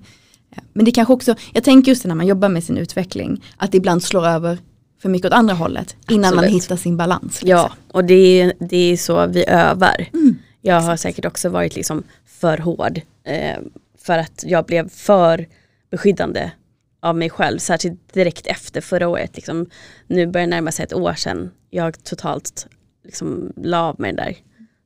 [0.55, 0.61] Ja.
[0.73, 3.77] Men det kanske också, jag tänker just när man jobbar med sin utveckling, att det
[3.77, 4.57] ibland slår över
[5.01, 6.51] för mycket åt andra hållet innan Absolut.
[6.51, 7.41] man hittar sin balans.
[7.41, 7.49] Liksom.
[7.49, 10.09] Ja, och det är, det är så vi övar.
[10.13, 10.35] Mm.
[10.61, 13.01] Jag har säkert också varit liksom för hård.
[13.23, 13.57] Eh,
[14.05, 15.47] för att jag blev för
[15.89, 16.51] beskyddande
[16.99, 19.35] av mig själv, särskilt direkt efter förra året.
[19.35, 19.69] Liksom,
[20.07, 22.67] nu börjar det närma sig ett år sedan jag totalt
[23.03, 24.37] liksom, la av med den där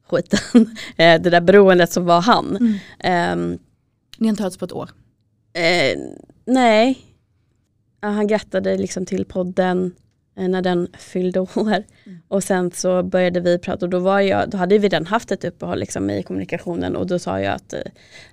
[0.09, 0.39] skiten.
[0.97, 2.77] Eh, det där beroendet som var han.
[3.01, 3.39] Mm.
[3.39, 3.59] Um,
[4.17, 4.89] Ni har inte hörts på ett år?
[5.53, 5.99] Eh,
[6.45, 6.99] nej.
[8.01, 9.95] Ja, han grattade liksom till podden
[10.47, 11.49] när den fyllde år.
[11.57, 12.19] Mm.
[12.27, 15.31] Och sen så började vi prata och då, var jag, då hade vi redan haft
[15.31, 17.79] ett uppehåll liksom i kommunikationen och då sa jag att eh,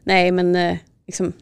[0.05, 0.77] nej men eh,
[1.07, 1.33] liksom,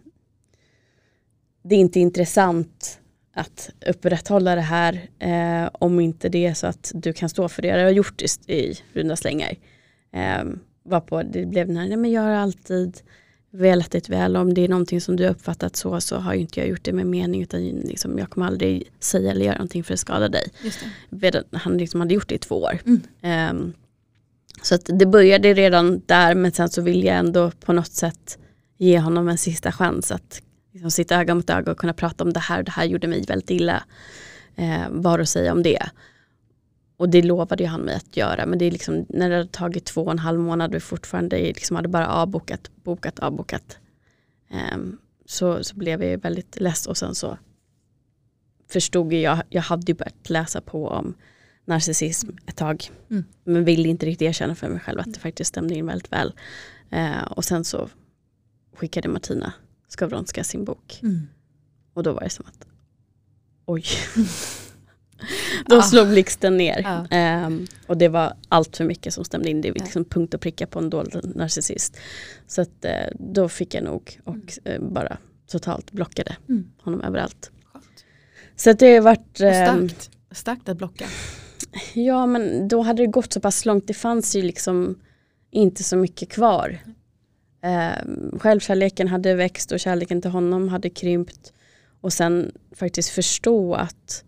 [1.62, 3.01] det är inte intressant
[3.35, 7.62] att upprätthålla det här eh, om inte det är så att du kan stå för
[7.62, 7.69] det.
[7.69, 9.57] Jag har gjort det i runda slängar.
[10.12, 10.45] Eh,
[10.83, 13.01] var på, det blev den här, nej men jag har alltid
[13.55, 14.37] velat väl.
[14.37, 16.93] Om det är någonting som du har uppfattat så, så har inte jag gjort det
[16.93, 17.43] med mening.
[17.43, 20.49] Utan liksom, jag kommer aldrig säga eller göra någonting för att skada dig.
[21.53, 22.79] Han liksom hade gjort det i två år.
[22.87, 23.57] Mm.
[23.57, 23.73] Um,
[24.63, 28.39] så att det började redan där men sen så vill jag ändå på något sätt
[28.79, 30.43] ge honom en sista chans att
[30.73, 32.63] liksom sitta öga mot öga och kunna prata om det här.
[32.63, 33.83] Det här gjorde mig väldigt illa.
[34.57, 35.89] Eh, vad att säga om det?
[36.97, 38.47] Och det lovade han mig att göra.
[38.47, 41.36] Men det är liksom, när det hade tagit två och en halv månad och fortfarande
[41.38, 43.78] liksom hade bara avbokat, bokat, avbokat.
[44.51, 44.78] Eh,
[45.26, 47.38] så, så blev jag väldigt less och sen så
[48.68, 51.14] förstod jag, jag hade ju börjat läsa på om
[51.64, 52.90] narcissism ett tag.
[53.11, 53.24] Mm.
[53.45, 56.32] Men ville inte riktigt erkänna för mig själv att det faktiskt stämde in väldigt väl.
[56.90, 57.88] Eh, och sen så
[58.76, 59.53] skickade Martina
[59.88, 61.01] Skowronska sin bok.
[61.03, 61.28] Mm.
[61.95, 62.66] Och då var det som att
[63.64, 63.84] oj.
[65.66, 65.83] då ah.
[65.83, 67.07] slog blixten ner.
[67.47, 69.61] Um, och det var allt för mycket som stämde in.
[69.61, 71.97] Det var liksom punkt och pricka på en dold narcissist.
[72.47, 76.70] Så att, uh, då fick jag nog och uh, bara totalt blockade mm.
[76.83, 77.51] honom överallt.
[77.72, 78.05] Skönt.
[78.57, 79.41] Så att det har varit...
[79.41, 80.11] Um, starkt.
[80.31, 81.07] starkt att blocka.
[81.95, 83.87] Ja men då hade det gått så pass långt.
[83.87, 84.99] Det fanns ju liksom
[85.51, 86.79] inte så mycket kvar.
[87.62, 91.53] Eh, självkärleken hade växt och kärleken till honom hade krympt.
[92.01, 94.25] Och sen faktiskt förstå att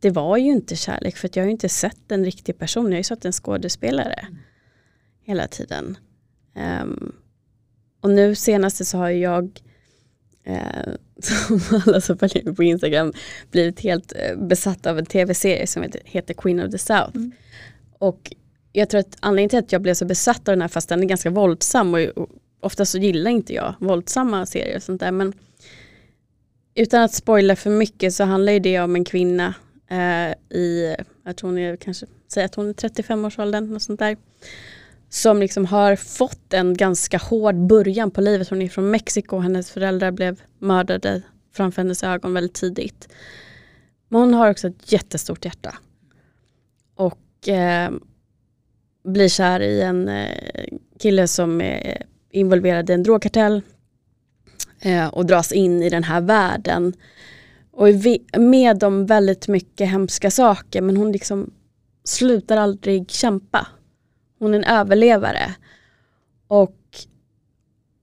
[0.00, 2.84] det var ju inte kärlek för jag har ju inte sett en riktig person.
[2.84, 4.36] Jag har ju sett en skådespelare mm.
[5.22, 5.96] hela tiden.
[6.82, 7.16] Um,
[8.00, 9.60] och nu senaste så har jag
[10.44, 10.92] eh,
[11.22, 13.12] som alla som följer mig på Instagram
[13.50, 17.16] blivit helt eh, besatt av en tv-serie som heter Queen of the South.
[17.16, 17.32] Mm.
[17.98, 18.32] Och
[18.72, 21.02] jag tror att anledningen till att jag blev så besatt av den här fast den
[21.02, 22.28] är ganska våldsam och, och
[22.60, 25.32] ofta så gillar inte jag våldsamma serier och sånt där men
[26.74, 29.54] utan att spoila för mycket så handlar det om en kvinna
[29.90, 34.16] eh, i, jag tror hon är kanske, säg att hon är 35-årsåldern något sånt där.
[35.08, 38.48] Som liksom har fått en ganska hård början på livet.
[38.48, 41.22] Hon är från Mexiko och hennes föräldrar blev mördade
[41.52, 43.08] framför hennes ögon väldigt tidigt.
[44.08, 45.74] Men hon har också ett jättestort hjärta.
[46.94, 47.90] Och eh,
[49.04, 53.62] blir kär i en eh, kille som är involverad i en drogkartell
[54.80, 56.92] eh, och dras in i den här världen.
[57.80, 61.50] Och är med om väldigt mycket hemska saker men hon liksom
[62.04, 63.66] slutar aldrig kämpa.
[64.38, 65.54] Hon är en överlevare.
[66.48, 66.76] Och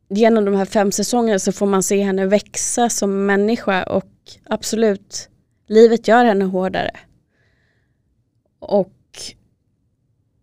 [0.09, 4.11] genom de här fem säsongerna så får man se henne växa som människa och
[4.43, 5.29] absolut,
[5.67, 6.91] livet gör henne hårdare.
[8.59, 9.19] Och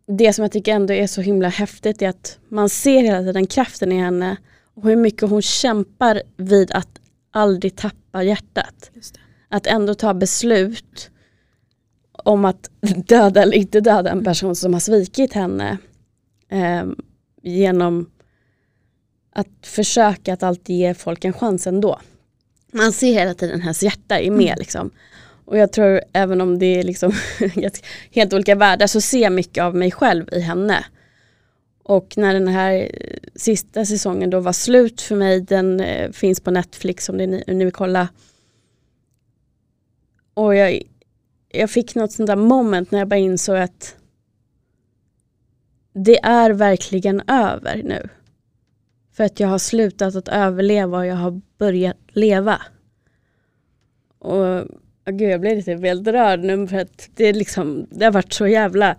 [0.07, 3.47] det som jag tycker ändå är så himla häftigt är att man ser hela tiden
[3.47, 4.37] kraften i henne
[4.75, 8.91] och hur mycket hon kämpar vid att aldrig tappa hjärtat.
[9.55, 11.11] Att ändå ta beslut
[12.13, 12.71] om att
[13.07, 15.79] döda eller inte döda en person som har svikit henne
[16.49, 16.85] eh,
[17.43, 18.11] genom
[19.33, 22.01] att försöka att alltid ge folk en chans ändå.
[22.73, 24.47] Man ser hela tiden hennes hjärta är med.
[24.47, 24.59] Mm.
[24.59, 24.91] Liksom.
[25.45, 27.13] Och jag tror även om det är liksom
[28.11, 30.85] helt olika världar så ser jag mycket av mig själv i henne.
[31.83, 32.91] Och när den här
[33.35, 37.65] sista säsongen då var slut för mig, den eh, finns på Netflix om ni, ni
[37.65, 38.09] vill kolla.
[40.35, 40.83] Och jag,
[41.49, 43.97] jag fick något sånt där moment när jag bara insåg att
[45.93, 48.09] det är verkligen över nu.
[49.13, 52.63] För att jag har slutat att överleva och jag har börjat leva.
[54.19, 54.65] Och
[55.05, 58.47] gud, jag blir lite väldigt rörd nu för att det, liksom, det har varit så
[58.47, 58.97] jävla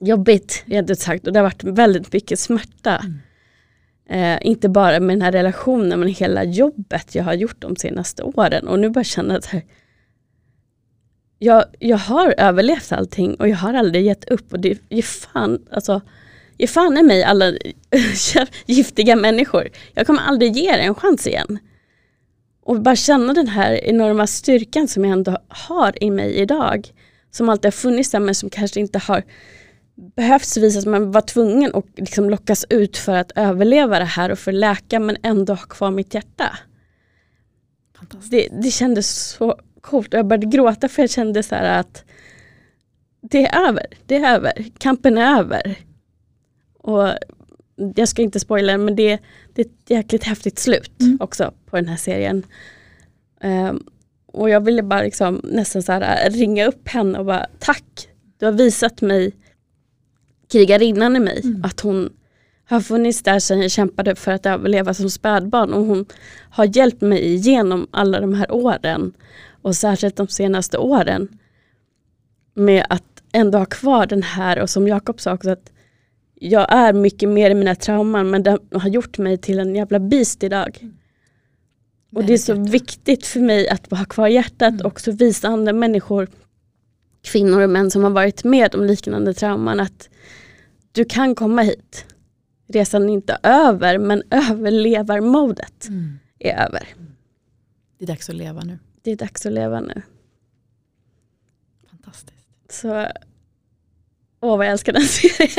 [0.00, 3.04] jobbigt rent ut sagt och det har varit väldigt mycket smärta.
[3.04, 3.18] Mm.
[4.10, 8.22] Eh, inte bara med den här relationen men hela jobbet jag har gjort de senaste
[8.22, 9.50] åren och nu bara känna att
[11.38, 15.58] jag, jag har överlevt allting och jag har aldrig gett upp och det är fan,
[15.70, 16.00] alltså,
[16.58, 17.52] ge fan i mig alla
[18.66, 19.68] giftiga människor.
[19.94, 21.58] Jag kommer aldrig ge er en chans igen.
[22.62, 26.90] Och bara känna den här enorma styrkan som jag ändå har i mig idag.
[27.30, 29.22] Som alltid har funnits där men som kanske inte har
[30.16, 30.86] behövts visas.
[30.86, 35.00] Man var tvungen att liksom lockas ut för att överleva det här och för läka
[35.00, 36.58] men ändå ha kvar mitt hjärta.
[38.30, 39.56] Det, det kändes så
[39.88, 42.04] coolt och jag började gråta för jag kände så att
[43.20, 45.78] det är över, det är över, kampen är över.
[46.78, 47.08] Och
[47.94, 49.18] jag ska inte spoila men det,
[49.54, 51.18] det är ett jäkligt häftigt slut mm.
[51.20, 52.42] också på den här serien.
[53.42, 53.86] Um,
[54.26, 58.08] och jag ville bara liksom nästan så här, ringa upp henne och bara tack,
[58.38, 59.32] du har visat mig
[60.52, 61.64] krigarinnan i mig, mm.
[61.64, 62.10] att hon
[62.64, 66.06] har funnits där sedan jag kämpade för att överleva som spädbarn och hon
[66.50, 69.12] har hjälpt mig igenom alla de här åren
[69.62, 71.28] och särskilt de senaste åren
[72.54, 75.72] med att ändå ha kvar den här och som Jakob sa också att
[76.34, 79.98] jag är mycket mer i mina trauman men det har gjort mig till en jävla
[79.98, 80.86] beast idag.
[82.14, 84.80] Och det är så viktigt för mig att ha kvar hjärtat mm.
[84.80, 86.28] och också visa andra människor,
[87.22, 90.08] kvinnor och män som har varit med om liknande trauman att
[90.92, 92.06] du kan komma hit.
[92.68, 96.18] Resan är inte över men överlevarmodet mm.
[96.38, 96.88] är över.
[97.98, 98.78] Det är dags att leva nu.
[99.02, 100.02] Det är dags att leva nu.
[101.90, 102.48] Fantastiskt.
[102.70, 103.06] Så
[104.40, 105.50] Åh vad jag älskar den serien.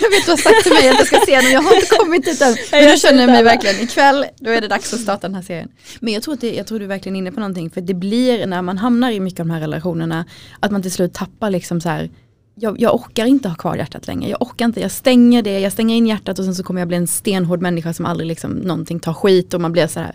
[0.00, 1.96] jag vet du har sagt till mig att jag ska se den jag har inte
[1.96, 2.56] kommit dit än.
[2.70, 5.68] Men jag känner mig verkligen ikväll, då är det dags att starta den här serien.
[6.00, 7.70] Men jag tror, att det, jag tror du är verkligen inne på någonting.
[7.70, 10.24] För det blir när man hamnar i mycket av de här relationerna,
[10.60, 12.10] att man till slut tappar liksom så här,
[12.54, 14.30] jag, jag orkar inte ha kvar hjärtat längre.
[14.30, 16.88] Jag orkar inte, jag stänger det, jag stänger in hjärtat och sen så kommer jag
[16.88, 20.14] bli en stenhård människa som aldrig liksom någonting tar skit och man blir så här.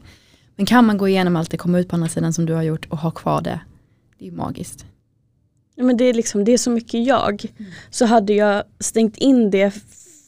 [0.55, 2.63] Men kan man gå igenom allt det, komma ut på andra sidan som du har
[2.63, 3.59] gjort och ha kvar det,
[4.17, 4.85] det är ju magiskt.
[5.75, 7.45] Men det, är liksom, det är så mycket jag.
[7.57, 7.71] Mm.
[7.89, 9.73] Så hade jag stängt in det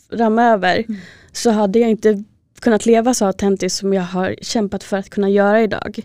[0.10, 1.00] framöver mm.
[1.32, 2.24] så hade jag inte
[2.60, 6.00] kunnat leva så autentiskt som jag har kämpat för att kunna göra idag.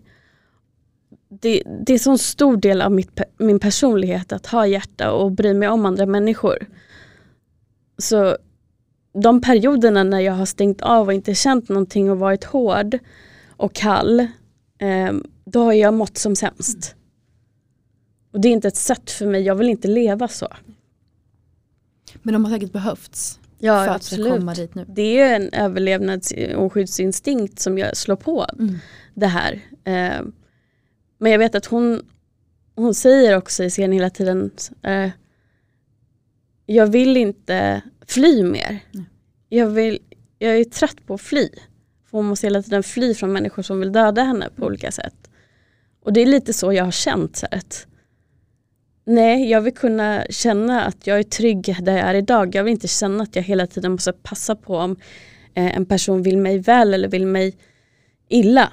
[1.28, 5.54] Det, det är så stor del av mitt, min personlighet att ha hjärta och bry
[5.54, 6.66] mig om andra människor.
[7.98, 8.36] Så
[9.22, 12.98] de perioderna när jag har stängt av och inte känt någonting och varit hård
[13.62, 14.20] och kall,
[14.78, 15.12] eh,
[15.44, 16.94] då har jag mått som sämst.
[18.32, 20.48] Och det är inte ett sätt för mig, jag vill inte leva så.
[22.22, 24.32] Men de har säkert behövts ja, för absolut.
[24.32, 24.84] att komma dit nu.
[24.88, 28.78] Det är en överlevnads och skyddsinstinkt som jag slår på mm.
[29.14, 29.52] det här.
[29.84, 30.22] Eh,
[31.18, 32.02] men jag vet att hon,
[32.74, 34.50] hon säger också i serien hela tiden,
[34.82, 35.10] eh,
[36.66, 38.78] jag vill inte fly mer.
[39.48, 39.98] Jag, vill,
[40.38, 41.48] jag är trött på att fly.
[42.12, 45.14] För hon måste hela tiden fly från människor som vill döda henne på olika sätt.
[46.04, 47.36] Och det är lite så jag har känt.
[47.36, 47.86] Så att,
[49.04, 52.54] Nej, jag vill kunna känna att jag är trygg där jag är idag.
[52.54, 54.96] Jag vill inte känna att jag hela tiden måste passa på om
[55.54, 57.56] eh, en person vill mig väl eller vill mig
[58.28, 58.72] illa.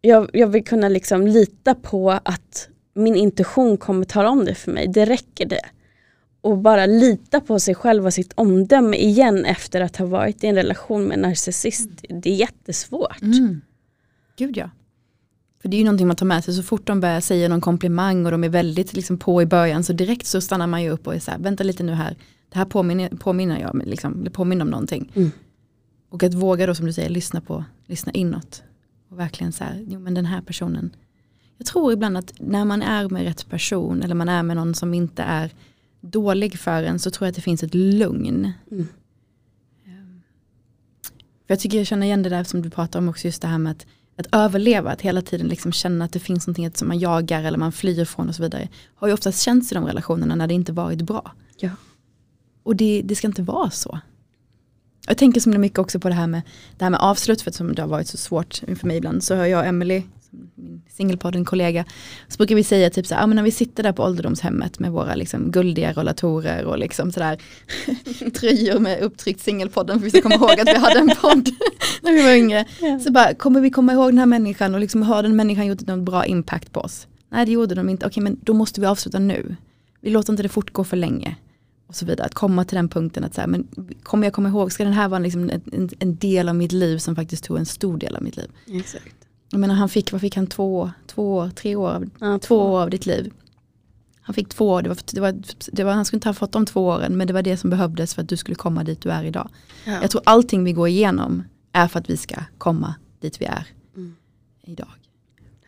[0.00, 4.72] Jag, jag vill kunna liksom lita på att min intuition kommer tala om det för
[4.72, 4.88] mig.
[4.88, 5.64] Det räcker det.
[6.40, 10.46] Och bara lita på sig själv och sitt omdöme igen efter att ha varit i
[10.46, 11.90] en relation med en narcissist.
[12.08, 13.22] Det är jättesvårt.
[13.22, 13.60] Mm.
[14.36, 14.70] Gud ja.
[15.62, 17.60] För det är ju någonting man tar med sig så fort de börjar säga någon
[17.60, 20.90] komplimang och de är väldigt liksom på i början så direkt så stannar man ju
[20.90, 22.16] upp och är så här, vänta lite nu här,
[22.48, 25.12] det här påminner, påminner jag, liksom, det påminner om någonting.
[25.14, 25.30] Mm.
[26.08, 28.62] Och att våga då som du säger lyssna på, lyssna inåt.
[29.10, 30.90] Och verkligen så här, jo men den här personen.
[31.56, 34.74] Jag tror ibland att när man är med rätt person eller man är med någon
[34.74, 35.50] som inte är
[36.00, 38.52] dålig för en så tror jag att det finns ett lugn.
[38.70, 38.88] Mm.
[39.86, 40.22] Ehm,
[41.46, 43.48] för jag tycker jag känner igen det där som du pratar om också just det
[43.48, 43.86] här med att
[44.18, 47.58] att överleva, att hela tiden liksom känna att det finns någonting som man jagar eller
[47.58, 48.68] man flyr från och så vidare.
[48.94, 51.32] Har ju oftast känts i de relationerna när det inte varit bra.
[51.58, 51.70] Ja.
[52.62, 54.00] Och det, det ska inte vara så.
[55.06, 56.42] Jag tänker så mycket också på det här med,
[56.78, 59.22] det här med avslut, för att som det har varit så svårt för mig ibland.
[59.22, 60.02] Så har jag och Emily
[60.58, 61.84] min singelpodden kollega,
[62.28, 64.78] så brukar vi säga typ så här, ah, men när vi sitter där på ålderdomshemmet
[64.78, 67.38] med våra liksom guldiga rollatorer och liksom sådär
[68.40, 71.48] tröjor med upptryckt singelpodden för vi ska komma ihåg att vi hade en podd
[72.02, 72.64] när vi var yngre.
[72.82, 73.00] Yeah.
[73.00, 75.86] Så bara, kommer vi komma ihåg den här människan och liksom har den människan gjort
[75.86, 77.06] någon bra impact på oss?
[77.28, 79.56] Nej det gjorde de inte, okej men då måste vi avsluta nu.
[80.00, 81.36] Vi låter inte det fortgå för länge.
[81.86, 83.68] Och så vidare, att komma till den punkten att så här, men
[84.02, 86.98] kommer jag komma ihåg, ska den här vara liksom en, en, del av mitt liv
[86.98, 88.50] som faktiskt tog en stor del av mitt liv.
[88.66, 89.17] Exakt.
[89.50, 92.82] Jag menar han fick, vad fick han, två, två tre år, av, ja, två år
[92.82, 93.32] av ditt liv.
[94.20, 95.34] Han fick två år, det var, det var,
[95.72, 97.70] det var, han skulle inte ha fått de två åren men det var det som
[97.70, 99.48] behövdes för att du skulle komma dit du är idag.
[99.84, 99.98] Ja.
[100.02, 103.66] Jag tror allting vi går igenom är för att vi ska komma dit vi är
[103.96, 104.16] mm.
[104.62, 104.88] idag.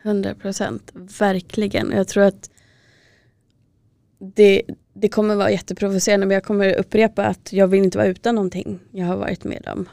[0.01, 1.91] 100 procent, verkligen.
[1.91, 2.49] Jag tror att
[4.19, 4.61] det,
[4.93, 8.79] det kommer vara jätteprovocerande men jag kommer upprepa att jag vill inte vara utan någonting
[8.91, 9.89] jag har varit med om.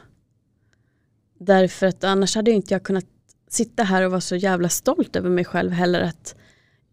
[1.39, 3.05] Därför att annars hade inte jag kunnat
[3.49, 6.35] sitta här och vara så jävla stolt över mig själv heller att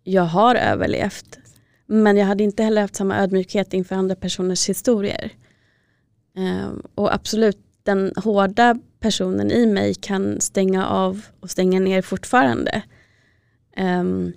[0.05, 1.39] jag har överlevt.
[1.87, 5.33] Men jag hade inte heller haft samma ödmjukhet inför andra personers historier.
[6.37, 12.83] Ehm, och absolut, den hårda personen i mig kan stänga av och stänga ner fortfarande.
[13.77, 14.33] Um,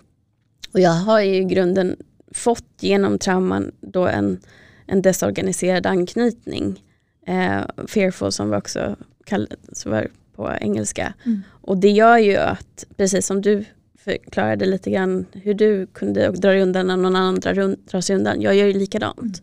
[0.74, 1.96] och jag har ju i grunden
[2.32, 4.40] fått genom trauman då en,
[4.86, 6.84] en desorganiserad anknytning.
[7.30, 8.96] Uh, fearful som vi också
[9.26, 9.56] kallade
[10.40, 11.14] på engelska.
[11.26, 11.42] Mm.
[11.62, 13.66] Och det gör ju att, precis som du
[13.98, 18.16] förklarade lite grann hur du kunde dra dig undan när någon annan drar, drar sig
[18.16, 18.42] undan.
[18.42, 19.42] Jag gör ju likadant.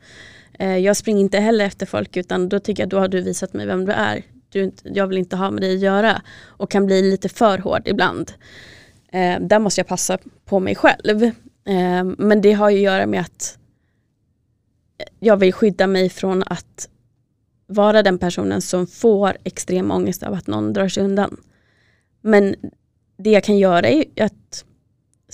[0.59, 0.82] Mm.
[0.82, 3.66] jag springer inte heller efter folk utan då tycker jag då har du visat mig
[3.66, 4.22] vem du är.
[4.49, 7.82] Du, jag vill inte ha med dig att göra och kan bli lite för hård
[7.84, 8.32] ibland.
[9.12, 11.22] Eh, där måste jag passa på mig själv.
[11.64, 13.59] Eh, men det har ju att göra med att
[15.20, 16.88] jag vill skydda mig från att
[17.66, 21.36] vara den personen som får extrem ångest av att någon drar sig undan.
[22.20, 22.54] Men
[23.18, 24.64] det jag kan göra är att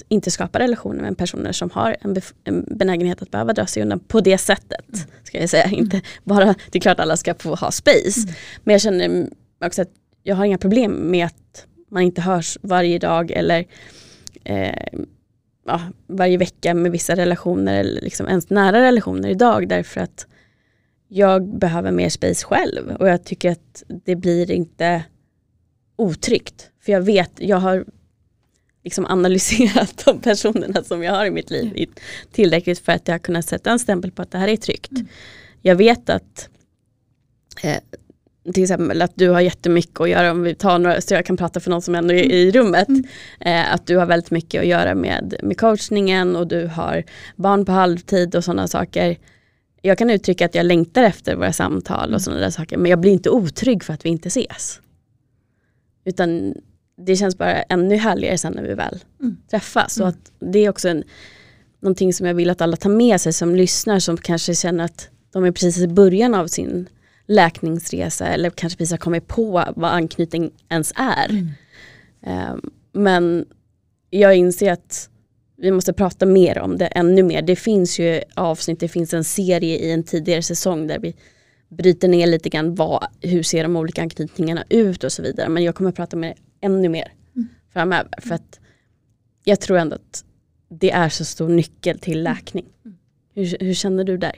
[0.08, 4.00] inte skapa relationer med personer som har en, en, benägenhet att behöva dra sig undan
[4.00, 5.08] på det sättet.
[5.22, 5.70] Ska jag säga.
[5.70, 8.20] Inte bara, det är klart alla ska få ha space.
[8.20, 8.34] Mm.
[8.64, 9.28] Men jag känner
[9.64, 9.90] också att
[10.22, 13.64] jag har inga problem med att man inte hörs varje dag eller
[14.44, 14.98] eh,
[15.66, 20.26] ja, varje vecka med vissa relationer eller liksom ens nära relationer idag därför att
[21.14, 25.04] jag behöver mer space själv och jag tycker att det blir inte
[25.96, 26.70] otryggt.
[26.84, 27.84] För jag vet, jag har
[28.84, 31.90] liksom analyserat de personerna som jag har i mitt liv
[32.32, 34.90] tillräckligt för att jag har kunnat sätta en stämpel på att det här är tryggt.
[34.90, 35.06] Mm.
[35.62, 36.48] Jag vet att
[37.62, 37.76] eh,
[38.54, 41.36] till exempel att du har jättemycket att göra, om vi tar några, så jag kan
[41.36, 43.04] prata för någon som ändå är i rummet, mm.
[43.40, 47.04] eh, att du har väldigt mycket att göra med, med coachningen och du har
[47.36, 49.18] barn på halvtid och sådana saker.
[49.82, 52.14] Jag kan uttrycka att jag längtar efter våra samtal mm.
[52.14, 54.80] och sådana där saker, men jag blir inte otrygg för att vi inte ses.
[56.04, 56.54] Utan
[56.96, 59.36] det känns bara ännu härligare sen när vi väl mm.
[59.50, 59.98] träffas.
[59.98, 60.08] Mm.
[60.08, 61.04] att det är också en,
[61.80, 65.08] någonting som jag vill att alla tar med sig som lyssnar som kanske känner att
[65.32, 66.88] de är precis i början av sin
[67.26, 71.30] läkningsresa eller kanske precis har kommit på vad anknytning ens är.
[71.30, 72.52] Mm.
[72.52, 73.46] Um, men
[74.10, 75.08] jag inser att
[75.62, 77.42] vi måste prata mer om det ännu mer.
[77.42, 81.14] Det finns ju avsnitt, det finns en serie i en tidigare säsong där vi
[81.68, 85.48] bryter ner lite grann vad, hur ser de olika anknytningarna ut och så vidare.
[85.48, 87.48] Men jag kommer prata med ännu mer mm.
[87.72, 88.10] framöver.
[88.20, 88.60] För att
[89.44, 90.24] jag tror ändå att
[90.68, 92.34] det är så stor nyckel till mm.
[92.34, 92.66] läkning.
[93.34, 94.36] Hur, hur, känner du där?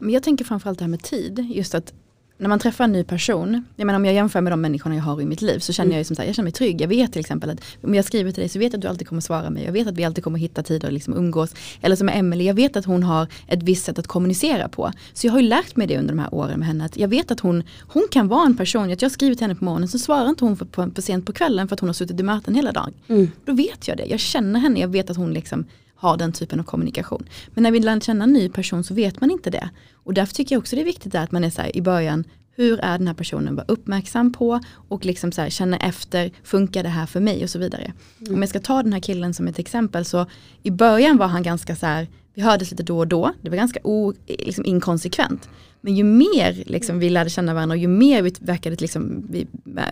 [0.00, 1.46] Jag tänker framförallt det här med tid.
[1.54, 1.94] Just att
[2.38, 5.02] när man träffar en ny person, jag menar om jag jämför med de människorna jag
[5.02, 5.96] har i mitt liv så känner mm.
[5.96, 6.80] jag som så här, jag känner mig trygg.
[6.80, 8.88] Jag vet till exempel att om jag skriver till dig så vet jag att du
[8.88, 9.64] alltid kommer svara mig.
[9.64, 11.54] Jag vet att vi alltid kommer hitta tid att liksom umgås.
[11.80, 14.92] Eller som med Emelie, jag vet att hon har ett visst sätt att kommunicera på.
[15.12, 16.84] Så jag har ju lärt mig det under de här åren med henne.
[16.84, 19.54] Att jag vet att hon, hon kan vara en person, att jag skriver till henne
[19.54, 21.88] på morgonen så svarar inte hon för, på, på sent på kvällen för att hon
[21.88, 22.92] har suttit i möten hela dagen.
[23.08, 23.30] Mm.
[23.44, 25.66] Då vet jag det, jag känner henne, jag vet att hon liksom
[25.96, 27.28] har den typen av kommunikation.
[27.54, 29.70] Men när vi lär känna en ny person så vet man inte det.
[30.06, 32.24] Och därför tycker jag också det är viktigt att man är så här, i början,
[32.56, 36.82] hur är den här personen, var uppmärksam på och liksom så här, känna efter, funkar
[36.82, 37.92] det här för mig och så vidare.
[38.20, 38.34] Mm.
[38.34, 40.26] Om jag ska ta den här killen som ett exempel så
[40.62, 43.56] i början var han ganska så här, vi hördes lite då och då, det var
[43.56, 45.48] ganska o, liksom inkonsekvent.
[45.80, 49.46] Men ju mer liksom, vi lärde känna varandra och ju mer vi verkade, liksom, vi,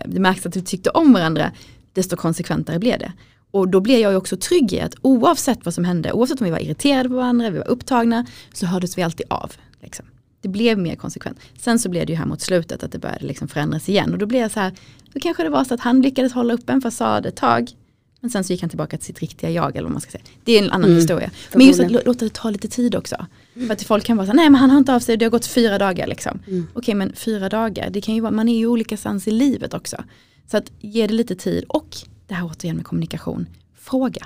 [0.05, 1.51] det märktes att vi tyckte om varandra,
[1.93, 3.11] desto konsekventare blev det.
[3.51, 6.45] Och då blev jag ju också trygg i att oavsett vad som hände, oavsett om
[6.45, 9.51] vi var irriterade på varandra, vi var upptagna, så hördes vi alltid av.
[9.85, 10.05] Liksom.
[10.41, 11.39] Det blev mer konsekvent.
[11.57, 14.11] Sen så blev det ju här mot slutet att det började liksom förändras igen.
[14.11, 14.73] Och då blev jag så här,
[15.13, 17.71] då kanske det var så att han lyckades hålla upp en fasad ett tag.
[18.19, 20.23] Men sen så gick han tillbaka till sitt riktiga jag eller vad man ska säga.
[20.43, 20.95] Det är en annan mm.
[20.95, 21.31] historia.
[21.53, 23.25] Men just att låta det ta lite tid också.
[23.55, 23.67] Mm.
[23.67, 25.29] För att folk kan vara så nej men han har inte av sig, det har
[25.29, 26.39] gått fyra dagar liksom.
[26.47, 26.67] Mm.
[26.73, 29.73] Okej men fyra dagar, det kan ju vara, man är ju olika sans i livet
[29.73, 30.03] också.
[30.51, 34.25] Så att ge det lite tid och det här återigen med kommunikation, fråga.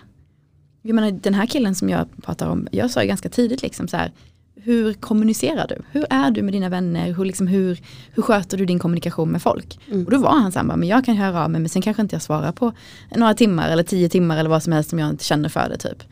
[0.82, 3.88] Jag menar den här killen som jag pratar om, jag sa ju ganska tidigt liksom
[3.88, 4.12] så här,
[4.64, 5.76] hur kommunicerar du?
[5.92, 7.14] Hur är du med dina vänner?
[7.14, 7.80] Hur, liksom, hur,
[8.12, 9.80] hur sköter du din kommunikation med folk?
[9.88, 10.06] Mm.
[10.06, 12.16] Och då var han så men jag kan höra av mig men sen kanske inte
[12.16, 12.74] jag svarar på
[13.16, 15.78] några timmar eller tio timmar eller vad som helst som jag inte känner för det
[15.78, 16.04] typ.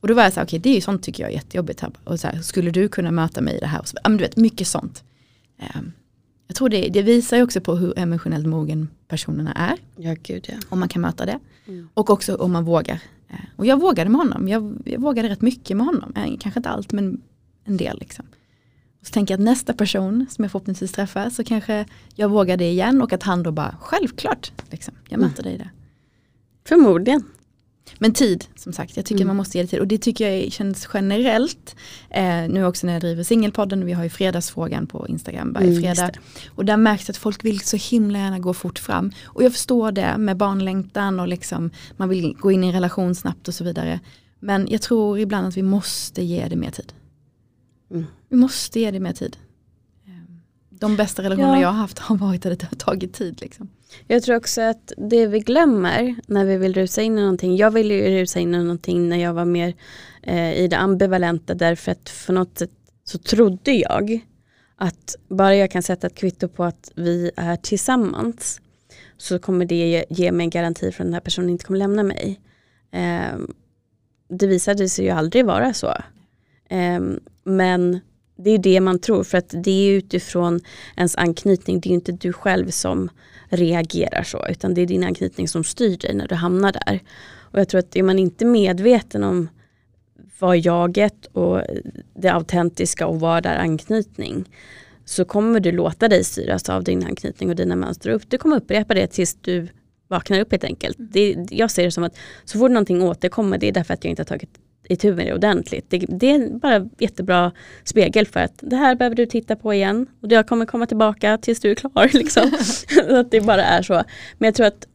[0.00, 1.34] Och då var jag så här, okej okay, det är ju sånt tycker jag är
[1.34, 1.80] jättejobbigt.
[1.80, 1.90] Här.
[2.04, 3.80] Och så här, skulle du kunna möta mig i det här?
[3.80, 5.04] Och så, ja, men du vet, mycket sånt.
[5.76, 5.92] Um,
[6.46, 9.76] jag tror det, det visar ju också på hur emotionellt mogen personerna är.
[9.96, 10.54] Ja, gud, ja.
[10.68, 11.38] Om man kan möta det.
[11.66, 11.88] Mm.
[11.94, 13.00] Och också om man vågar.
[13.28, 14.48] Eh, och jag vågade med honom.
[14.48, 16.12] Jag, jag vågade rätt mycket med honom.
[16.16, 17.20] Eh, kanske inte allt men
[17.64, 17.98] en del.
[18.00, 18.26] Liksom.
[19.00, 22.56] Och så tänker jag att nästa person som jag förhoppningsvis träffar så kanske jag vågar
[22.56, 25.50] det igen och att han då bara självklart, liksom, jag möter mm.
[25.50, 25.70] dig där.
[26.64, 27.24] Förmodligen.
[27.98, 29.26] Men tid, som sagt, jag tycker mm.
[29.26, 29.80] man måste ge det tid.
[29.80, 31.76] Och det tycker jag känns generellt.
[32.10, 35.82] Eh, nu också när jag driver singelpodden, vi har ju fredagsfrågan på Instagram varje mm,
[35.82, 36.10] fredag.
[36.48, 39.12] Och där märks att folk vill så himla gärna gå fort fram.
[39.24, 43.14] Och jag förstår det med barnlängtan och liksom man vill gå in i en relation
[43.14, 44.00] snabbt och så vidare.
[44.40, 46.92] Men jag tror ibland att vi måste ge det mer tid.
[47.94, 48.06] Mm.
[48.28, 49.36] Vi måste ge det mer tid.
[50.06, 50.40] Ehm,
[50.70, 51.62] de bästa relationerna ja.
[51.62, 53.40] jag har haft har varit att det har tagit tid.
[53.40, 53.68] Liksom.
[54.06, 57.56] Jag tror också att det vi glömmer när vi vill rusa in i någonting.
[57.56, 59.74] Jag ville ju rusa in i någonting när jag var mer
[60.22, 62.70] eh, i det ambivalenta därför att för något sätt
[63.04, 64.20] så trodde jag
[64.76, 68.60] att bara jag kan sätta ett kvitto på att vi är tillsammans
[69.16, 72.02] så kommer det ge, mig en garanti för att den här personen inte kommer lämna
[72.02, 72.40] mig.
[72.90, 73.38] Eh,
[74.28, 75.94] det visade sig ju aldrig vara så.
[76.68, 77.00] Eh,
[77.44, 78.00] men
[78.36, 80.60] det är det man tror för att det är utifrån
[80.96, 81.80] ens anknytning.
[81.80, 83.10] Det är inte du själv som
[83.48, 87.00] reagerar så utan det är din anknytning som styr dig när du hamnar där.
[87.36, 89.48] Och jag tror att är man inte medveten om
[90.38, 91.62] vad jaget och
[92.14, 94.44] det autentiska och vad är anknytning
[95.04, 98.14] så kommer du låta dig styras av din anknytning och dina mönster.
[98.14, 99.68] Och du kommer upprepa det tills du
[100.08, 100.96] vaknar upp helt enkelt.
[101.00, 104.10] Det, jag ser det som att så fort någonting återkommer det är därför att jag
[104.10, 104.58] inte har tagit
[104.88, 105.90] itu med det ordentligt.
[105.90, 107.52] Det, det är bara jättebra
[107.84, 111.38] spegel för att det här behöver du titta på igen och jag kommer komma tillbaka
[111.38, 112.10] tills du är klar.
[112.12, 112.50] Liksom.
[113.10, 113.94] att det bara är så.
[114.38, 114.86] Men jag tror att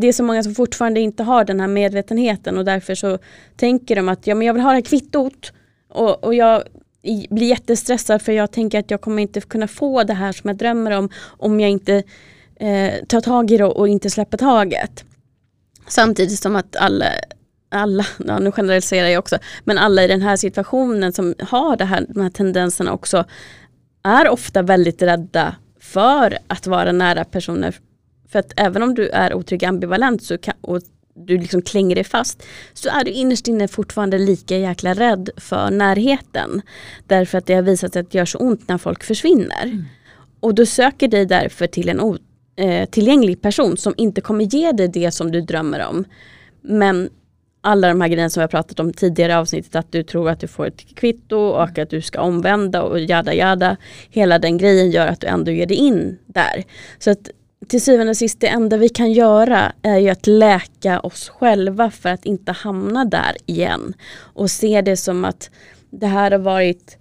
[0.00, 3.18] det är så många som fortfarande inte har den här medvetenheten och därför så
[3.56, 5.52] tänker de att ja, men jag vill ha det här kvittot
[5.88, 6.62] och, och jag
[7.30, 10.56] blir jättestressad för jag tänker att jag kommer inte kunna få det här som jag
[10.56, 12.02] drömmer om om jag inte
[12.56, 15.04] eh, tar tag i det och inte släpper taget.
[15.88, 17.06] Samtidigt som att alla,
[17.68, 21.84] alla, ja, nu generaliserar jag också, men alla i den här situationen som har det
[21.84, 23.24] här, de här tendenserna också
[24.02, 27.76] är ofta väldigt rädda för att vara nära personer.
[28.28, 30.80] För att även om du är otrygg ambivalent så kan, och
[31.14, 32.42] du liksom klänger dig fast
[32.74, 36.62] så är du innerst inne fortfarande lika jäkla rädd för närheten.
[37.06, 39.62] Därför att det har visat sig att det gör så ont när folk försvinner.
[39.62, 39.84] Mm.
[40.40, 45.10] Och du söker dig därför till en otillgänglig person som inte kommer ge dig det
[45.10, 46.04] som du drömmer om.
[46.62, 47.10] Men
[47.60, 50.30] alla de här grejerna som vi har pratat om tidigare i avsnittet, att du tror
[50.30, 53.76] att du får ett kvitto och att du ska omvända och jada jada.
[54.10, 56.64] Hela den grejen gör att du ändå ger dig in där.
[56.98, 57.30] Så att
[57.68, 61.90] till syvende och sist, det enda vi kan göra är ju att läka oss själva
[61.90, 63.94] för att inte hamna där igen.
[64.18, 65.50] Och se det som att
[65.90, 66.98] det här har varit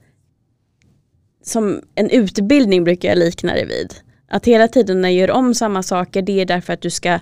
[1.44, 3.94] som en utbildning brukar jag likna det vid.
[4.30, 7.20] Att hela tiden när jag gör om samma saker, det är därför att du ska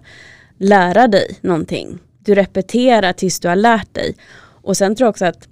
[0.57, 1.99] lära dig någonting.
[2.25, 4.15] Du repeterar tills du har lärt dig.
[4.61, 5.47] Och sen tror jag också att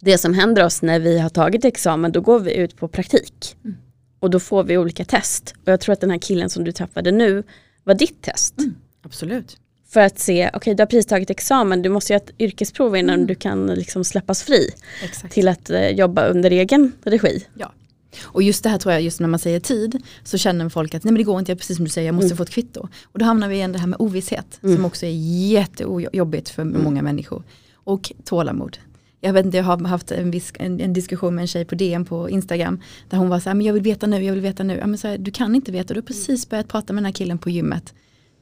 [0.00, 3.56] det som händer oss när vi har tagit examen, då går vi ut på praktik.
[3.64, 3.76] Mm.
[4.20, 5.54] Och då får vi olika test.
[5.64, 7.42] Och jag tror att den här killen som du träffade nu
[7.84, 8.58] var ditt test.
[8.58, 9.56] Mm, absolut.
[9.88, 12.96] För att se, okej okay, du har precis tagit examen, du måste göra ett yrkesprov
[12.96, 13.26] innan mm.
[13.26, 14.68] du kan liksom släppas fri.
[15.04, 15.34] Exakt.
[15.34, 17.46] Till att eh, jobba under egen regi.
[17.54, 17.72] Ja.
[18.22, 21.04] Och just det här tror jag, just när man säger tid så känner folk att
[21.04, 22.36] nej men det går inte, precis som du säger, jag måste mm.
[22.36, 22.88] få ett kvitto.
[23.04, 24.76] Och då hamnar vi igen det här med ovisshet mm.
[24.76, 25.10] som också är
[25.50, 26.82] jättejobbigt för mm.
[26.84, 27.42] många människor.
[27.74, 28.78] Och tålamod
[29.24, 31.74] jag vet inte, jag har haft en, viss, en, en, diskussion med en tjej på
[31.74, 32.80] DM på Instagram.
[33.08, 34.76] Där hon var så här, men jag vill veta nu, jag vill veta nu.
[34.76, 37.04] Ja, men så här, du kan inte veta, du har precis börjat prata med den
[37.04, 37.94] här killen på gymmet.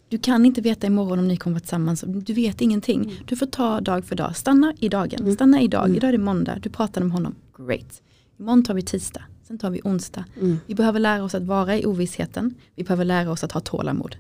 [0.08, 2.04] Du kan inte veta imorgon om ni kommer vara tillsammans.
[2.06, 3.00] Du vet ingenting.
[3.00, 3.14] Mm.
[3.26, 4.36] Du får ta dag för dag.
[4.36, 5.20] Stanna i dagen.
[5.20, 5.34] Mm.
[5.34, 5.84] Stanna idag.
[5.84, 5.96] Mm.
[5.96, 6.58] Idag är det måndag.
[6.62, 7.34] Du pratade med honom.
[7.58, 8.02] Great.
[8.38, 9.22] Imorgon tar vi tisdag.
[9.50, 10.24] Sen tar vi onsdag.
[10.40, 10.60] Mm.
[10.66, 12.54] Vi behöver lära oss att vara i ovissheten.
[12.74, 14.16] Vi behöver lära oss att ha tålamod.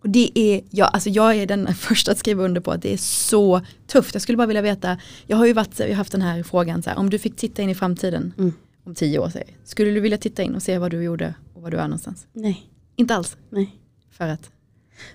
[0.00, 2.92] Och det är, ja, alltså jag är den första att skriva under på att det
[2.92, 4.14] är så tufft.
[4.14, 6.82] Jag skulle bara vilja veta, jag har ju varit, jag har haft den här frågan,
[6.82, 8.52] så här, om du fick titta in i framtiden mm.
[8.84, 11.62] om tio år, säger, skulle du vilja titta in och se vad du gjorde och
[11.62, 12.26] var du är någonstans?
[12.32, 12.70] Nej.
[12.96, 13.36] Inte alls?
[13.50, 13.76] Nej.
[14.10, 14.50] För att?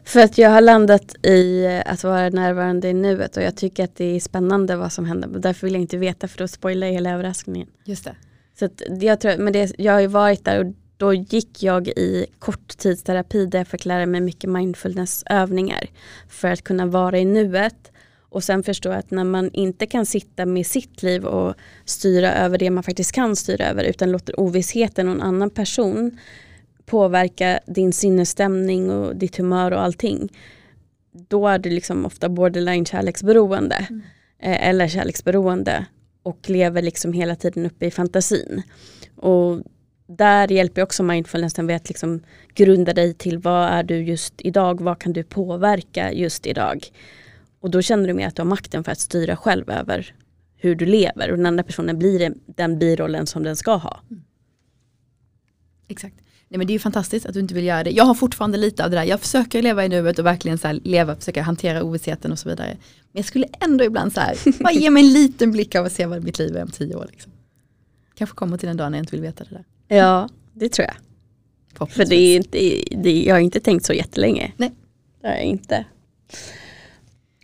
[0.03, 3.95] För att jag har landat i att vara närvarande i nuet och jag tycker att
[3.95, 5.39] det är spännande vad som händer.
[5.39, 7.67] Därför vill jag inte veta för då spoilar jag hela överraskningen.
[7.85, 8.15] Just det.
[8.59, 8.69] Så
[9.01, 13.45] jag, tror, men det, jag har ju varit där och då gick jag i korttidsterapi
[13.45, 15.89] där jag fick lära mig mycket mindfulnessövningar
[16.29, 17.91] för att kunna vara i nuet.
[18.19, 22.57] Och sen förstå att när man inte kan sitta med sitt liv och styra över
[22.57, 26.17] det man faktiskt kan styra över utan låter ovissheten och en annan person
[26.85, 30.29] påverka din sinnesstämning och ditt humör och allting.
[31.11, 33.87] Då är du liksom ofta borderline kärleksberoende.
[33.89, 34.01] Mm.
[34.39, 35.85] Eh, eller kärleksberoende
[36.23, 38.63] och lever liksom hela tiden uppe i fantasin.
[39.15, 39.63] Och
[40.07, 42.19] där hjälper också mindfulnessen vid att liksom
[42.53, 46.85] grunda dig till vad är du just idag, vad kan du påverka just idag.
[47.59, 50.15] Och då känner du mer att du har makten för att styra själv över
[50.55, 53.99] hur du lever och den andra personen blir den birollen som den ska ha.
[54.09, 54.23] Mm.
[55.87, 56.15] Exakt.
[56.51, 57.91] Nej, men det är ju fantastiskt att du inte vill göra det.
[57.91, 59.03] Jag har fortfarande lite av det där.
[59.03, 62.77] Jag försöker leva i nuet och verkligen så leva, försöka hantera ovissheten och så vidare.
[63.11, 65.91] Men jag skulle ändå ibland så här, bara ge mig en liten blick av att
[65.91, 67.07] se vad mitt liv är om tio år.
[67.11, 67.31] Liksom.
[68.15, 69.65] Kanske kommer till en dag när jag inte vill veta det där.
[69.97, 71.89] Ja, det tror jag.
[71.89, 72.57] För det är inte,
[72.97, 74.51] det, jag har inte tänkt så jättelänge.
[74.57, 74.71] Nej.
[75.21, 75.85] Det har jag inte.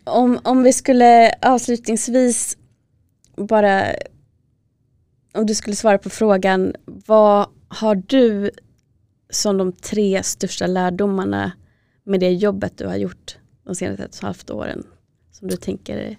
[0.04, 2.58] Om, om vi skulle avslutningsvis
[3.36, 3.86] bara,
[5.34, 8.52] om du skulle svara på frågan, vad har du
[9.30, 11.52] som de tre största lärdomarna
[12.04, 14.84] med det jobbet du har gjort de senaste ett och ett halvt åren?
[15.32, 16.18] Som du tänker?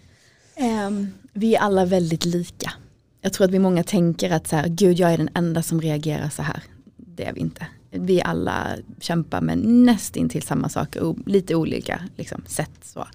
[0.86, 2.72] Um, vi är alla väldigt lika
[3.20, 5.80] jag tror att vi många tänker att så här, gud jag är den enda som
[5.80, 6.62] reagerar så här.
[6.96, 7.66] Det är vi inte.
[7.90, 12.70] Vi alla kämpar med nästintill samma saker lite olika liksom, sätt.
[12.82, 13.06] Så.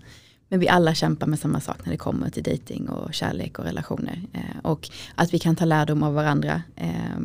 [0.49, 3.65] Men vi alla kämpar med samma sak när det kommer till dating och kärlek och
[3.65, 4.21] relationer.
[4.33, 6.61] Eh, och att vi kan ta lärdom av varandra.
[6.75, 7.19] Eh,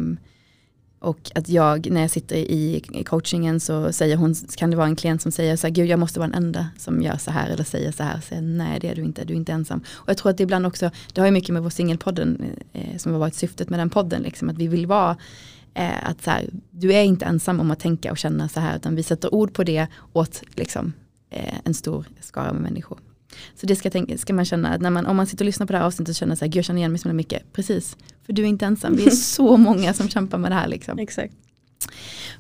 [1.00, 4.96] och att jag, när jag sitter i coachingen så säger hon, kan det vara en
[4.96, 7.50] klient som säger så här, gud jag måste vara den enda som gör så här
[7.50, 8.20] eller säger så här.
[8.20, 9.80] Så jag, Nej det är du inte, du är inte ensam.
[9.88, 12.96] Och jag tror att det ibland också, det har ju mycket med vår singelpodden eh,
[12.96, 15.16] som har varit syftet med den podden, liksom, att vi vill vara
[15.74, 18.76] eh, att så här, du är inte ensam om att tänka och känna så här,
[18.76, 20.92] utan vi sätter ord på det åt liksom,
[21.30, 22.98] eh, en stor skara med människor.
[23.54, 25.72] Så det ska, tänka, ska man känna, när man, om man sitter och lyssnar på
[25.72, 27.52] det här avsnittet och känner så här, gud jag känner igen mig så mycket.
[27.52, 27.96] Precis,
[28.28, 30.68] för du är inte ensam, vi är så många som kämpar med det här.
[30.68, 30.98] Liksom.
[30.98, 31.34] Exakt.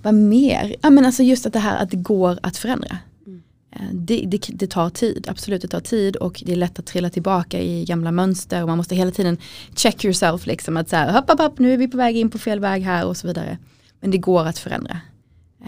[0.02, 0.76] Vad mer?
[0.82, 2.98] Ja, men alltså just att det här att det går att förändra.
[3.26, 3.42] Mm.
[3.72, 6.86] Eh, det, det, det, tar tid, absolut det tar tid och det är lätt att
[6.86, 9.36] trilla tillbaka i gamla mönster och man måste hela tiden
[9.76, 12.30] check yourself liksom att så här, hopp, hopp, hopp, nu är vi på väg in
[12.30, 13.58] på fel väg här och så vidare.
[14.00, 15.00] Men det går att förändra.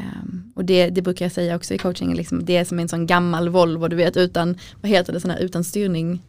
[0.01, 2.89] Um, och det, det, brukar jag säga också i coachingen, liksom, det är som en
[2.89, 6.23] sån gammal Volvo, du vet utan, vad heter det, sån här, utan styrning.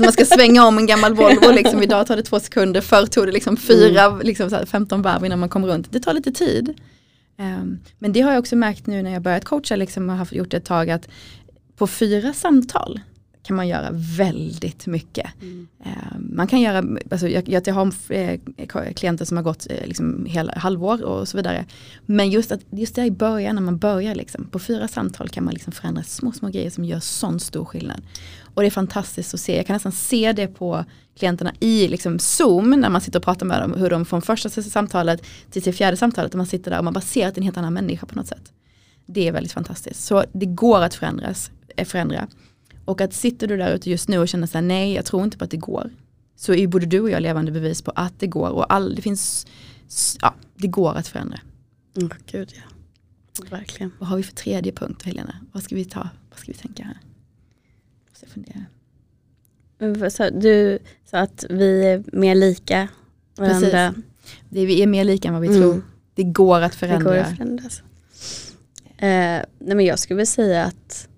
[0.00, 3.26] man ska svänga om en gammal Volvo, liksom, idag tar det två sekunder, förr tog
[3.26, 4.26] det liksom fyra, mm.
[4.26, 5.92] liksom, så här, 15 varv innan man kom runt.
[5.92, 6.74] Det tar lite tid.
[7.38, 10.28] Um, men det har jag också märkt nu när jag börjat coacha, liksom, och har
[10.30, 11.08] gjort det ett tag, att
[11.76, 13.00] på fyra samtal
[13.46, 15.26] kan man göra väldigt mycket.
[15.42, 15.68] Mm.
[15.84, 18.40] Eh, man kan göra, alltså jag, jag har eh,
[18.94, 21.64] klienter som har gått eh, liksom hela halvår och så vidare.
[22.06, 25.44] Men just, att, just det i början när man börjar, liksom, på fyra samtal kan
[25.44, 28.02] man liksom förändra små, små grejer som gör sån stor skillnad.
[28.54, 30.84] Och det är fantastiskt att se, jag kan nästan se det på
[31.18, 34.50] klienterna i liksom Zoom när man sitter och pratar med dem, hur de från första
[34.50, 37.38] samtalet till, till fjärde samtalet, och man sitter där och man bara ser att det
[37.38, 38.52] är en helt annan människa på något sätt.
[39.06, 40.04] Det är väldigt fantastiskt.
[40.04, 41.50] Så det går att förändras,
[41.84, 42.28] förändra.
[42.86, 45.24] Och att sitter du där ute just nu och känner så här, nej jag tror
[45.24, 45.90] inte på att det går.
[46.36, 49.02] Så är både du och jag levande bevis på att det går och all, det
[49.02, 49.46] finns,
[50.20, 51.40] ja det går att förändra.
[51.96, 52.62] Mm, gud ja.
[53.50, 53.92] Verkligen.
[53.98, 55.34] Vad har vi för tredje punkt Helena?
[55.52, 56.08] Vad ska vi ta?
[56.30, 56.98] Vad ska vi tänka här?
[58.20, 60.10] Jag fundera.
[60.10, 62.88] Så, du sa att vi är mer lika
[63.36, 63.92] varandra.
[63.94, 64.04] Precis.
[64.48, 65.60] Det, vi är mer lika än vad vi mm.
[65.60, 65.82] tror.
[66.14, 67.10] Det går att förändra.
[67.10, 67.64] Det går att förändra.
[68.98, 71.08] Eh, nej men jag skulle vilja säga att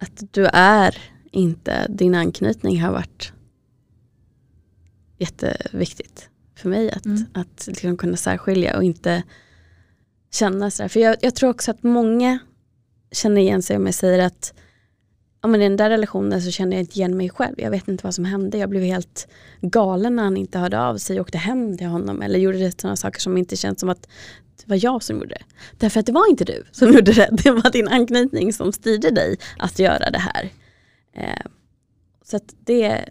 [0.00, 0.98] att du är
[1.30, 3.32] inte, din anknytning har varit
[5.18, 7.26] jätteviktigt för mig att, mm.
[7.34, 9.22] att liksom kunna särskilja och inte
[10.32, 10.88] känna sådär.
[10.88, 12.38] För jag, jag, tror också att många
[13.12, 14.54] känner igen sig om jag säger att
[15.42, 17.54] ja, men i den där relationen så känner jag inte igen mig själv.
[17.60, 18.58] Jag vet inte vad som hände.
[18.58, 19.28] Jag blev helt
[19.60, 22.96] galen när han inte hörde av sig och åkte hem till honom eller gjorde sådana
[22.96, 24.08] saker som inte känns som att
[24.60, 25.44] det var jag som gjorde det.
[25.78, 27.28] Därför att det var inte du som gjorde det.
[27.32, 30.50] Det var din anknytning som styrde dig att göra det här.
[31.12, 31.46] Eh,
[32.22, 33.04] så att det,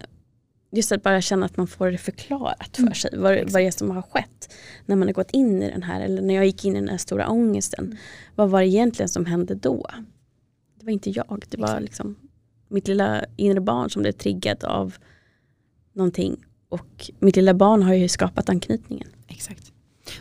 [0.72, 2.94] just att bara känna att man får det förklarat för mm.
[2.94, 3.10] sig.
[3.16, 4.54] Vad, vad det är som har skett
[4.86, 6.88] när man har gått in i den här, eller när jag gick in i den
[6.88, 7.84] här stora ångesten.
[7.84, 7.96] Mm.
[8.34, 9.86] Vad var det egentligen som hände då?
[10.78, 12.16] Det var inte jag, det var liksom
[12.68, 14.94] mitt lilla inre barn som blev triggat av
[15.92, 16.44] någonting.
[16.68, 19.08] Och mitt lilla barn har ju skapat anknytningen.
[19.28, 19.69] Exakt.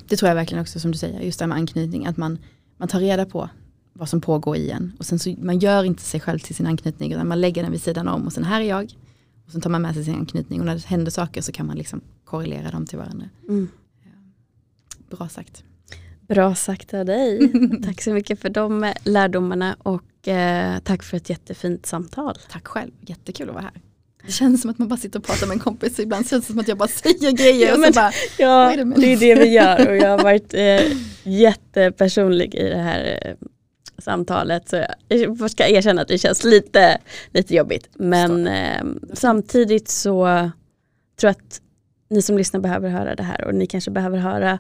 [0.08, 2.38] Det tror jag verkligen också som du säger, just det här med anknytning, att man,
[2.78, 3.50] man tar reda på
[3.94, 4.94] vad som pågår i en.
[5.00, 7.72] Och sen så, man gör inte sig själv till sin anknytning, utan man lägger den
[7.72, 8.94] vid sidan om och sen här är jag.
[9.46, 11.68] Och sen tar man med sig sin anknytning och när det händer saker så kan
[11.68, 13.30] man liksom korrelera dem till varandra.
[13.48, 13.68] Mm.
[15.10, 15.64] Bra sagt.
[16.22, 17.52] Bra sagt av dig.
[17.84, 22.36] tack så mycket för de lärdomarna och eh, tack för ett jättefint samtal.
[22.50, 23.82] Tack själv, jättekul att vara här.
[24.30, 26.00] Det känns som att man bara sitter och pratar med en kompis.
[26.00, 27.68] Ibland känns det som att jag bara säger grejer.
[27.68, 32.56] Ja, men, bara, ja det är det vi gör och jag har varit eh, jättepersonlig
[32.56, 33.48] i det här eh,
[33.98, 34.70] samtalet.
[34.70, 36.98] Så jag ska erkänna att det känns lite,
[37.32, 37.90] lite jobbigt.
[37.94, 40.26] Men eh, samtidigt så
[41.20, 41.62] tror jag att
[42.10, 44.60] ni som lyssnar behöver höra det här och ni kanske behöver höra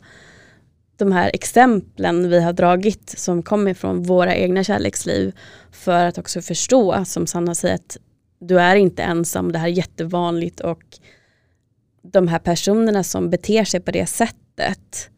[0.97, 5.35] de här exemplen vi har dragit som kommer från våra egna kärleksliv
[5.71, 7.97] för att också förstå, som Sanna säger, att
[8.39, 10.83] du är inte ensam, det här är jättevanligt och
[12.01, 15.09] de här personerna som beter sig på det sättet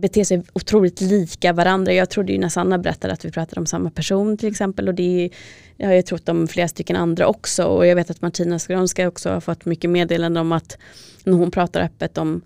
[0.00, 1.92] beter sig otroligt lika varandra.
[1.92, 4.94] Jag trodde ju när Sanna berättade att vi pratade om samma person till exempel och
[4.94, 5.30] det
[5.76, 9.08] jag har jag trott om flera stycken andra också och jag vet att Martina Skronska
[9.08, 10.78] också har fått mycket meddelande om att
[11.24, 12.40] när hon pratar öppet om,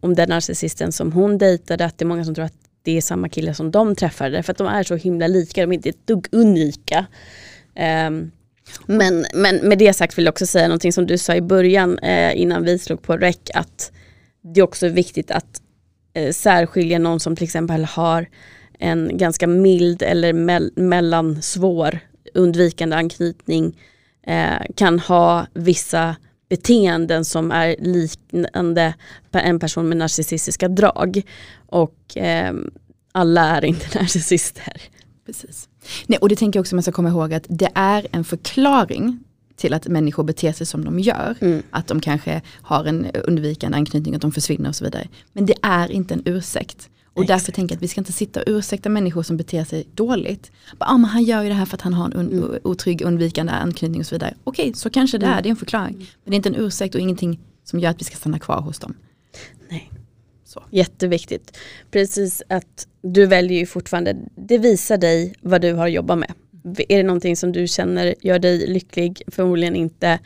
[0.00, 3.00] om den narcissisten som hon dejtade att det är många som tror att det är
[3.00, 5.88] samma kille som de träffade för att de är så himla lika, de är inte
[5.88, 7.06] ett dugg unika.
[8.06, 8.30] Um,
[8.86, 11.98] men, men med det sagt vill jag också säga någonting som du sa i början
[11.98, 13.92] eh, innan vi slog på räck att
[14.42, 15.62] det är också viktigt att
[16.14, 18.26] eh, särskilja någon som till exempel har
[18.78, 21.98] en ganska mild eller me mellansvår
[22.34, 23.78] undvikande anknytning
[24.26, 26.16] eh, kan ha vissa
[26.48, 28.94] beteenden som är liknande
[29.32, 31.22] en person med narcissistiska drag.
[31.66, 32.54] Och eh,
[33.12, 34.82] alla är inte narcissister.
[35.26, 35.68] Precis.
[36.06, 39.18] Nej, och det tänker jag också man ska komma ihåg att det är en förklaring
[39.56, 41.34] till att människor beter sig som de gör.
[41.40, 41.62] Mm.
[41.70, 45.08] Att de kanske har en undvikande anknytning, att de försvinner och så vidare.
[45.32, 46.88] Men det är inte en ursäkt.
[47.14, 49.64] Och Nej, därför tänker jag att vi ska inte sitta och ursäkta människor som beter
[49.64, 50.50] sig dåligt.
[50.78, 52.58] Bara, ah, men han gör ju det här för att han har en un Mm.
[52.64, 54.34] otrygg undvikande anknytning och så vidare.
[54.44, 55.42] Okej, så kanske det är, Mm.
[55.42, 55.96] det är en förklaring.
[55.96, 58.60] Men det är inte en ursäkt och ingenting som gör att vi ska stanna kvar
[58.60, 58.94] hos dem.
[60.54, 60.62] Så.
[60.70, 61.58] Jätteviktigt.
[61.90, 66.32] Precis att du väljer ju fortfarande, det visar dig vad du har jobbat med.
[66.88, 69.22] Är det någonting som du känner gör dig lycklig?
[69.26, 70.18] Förmodligen inte.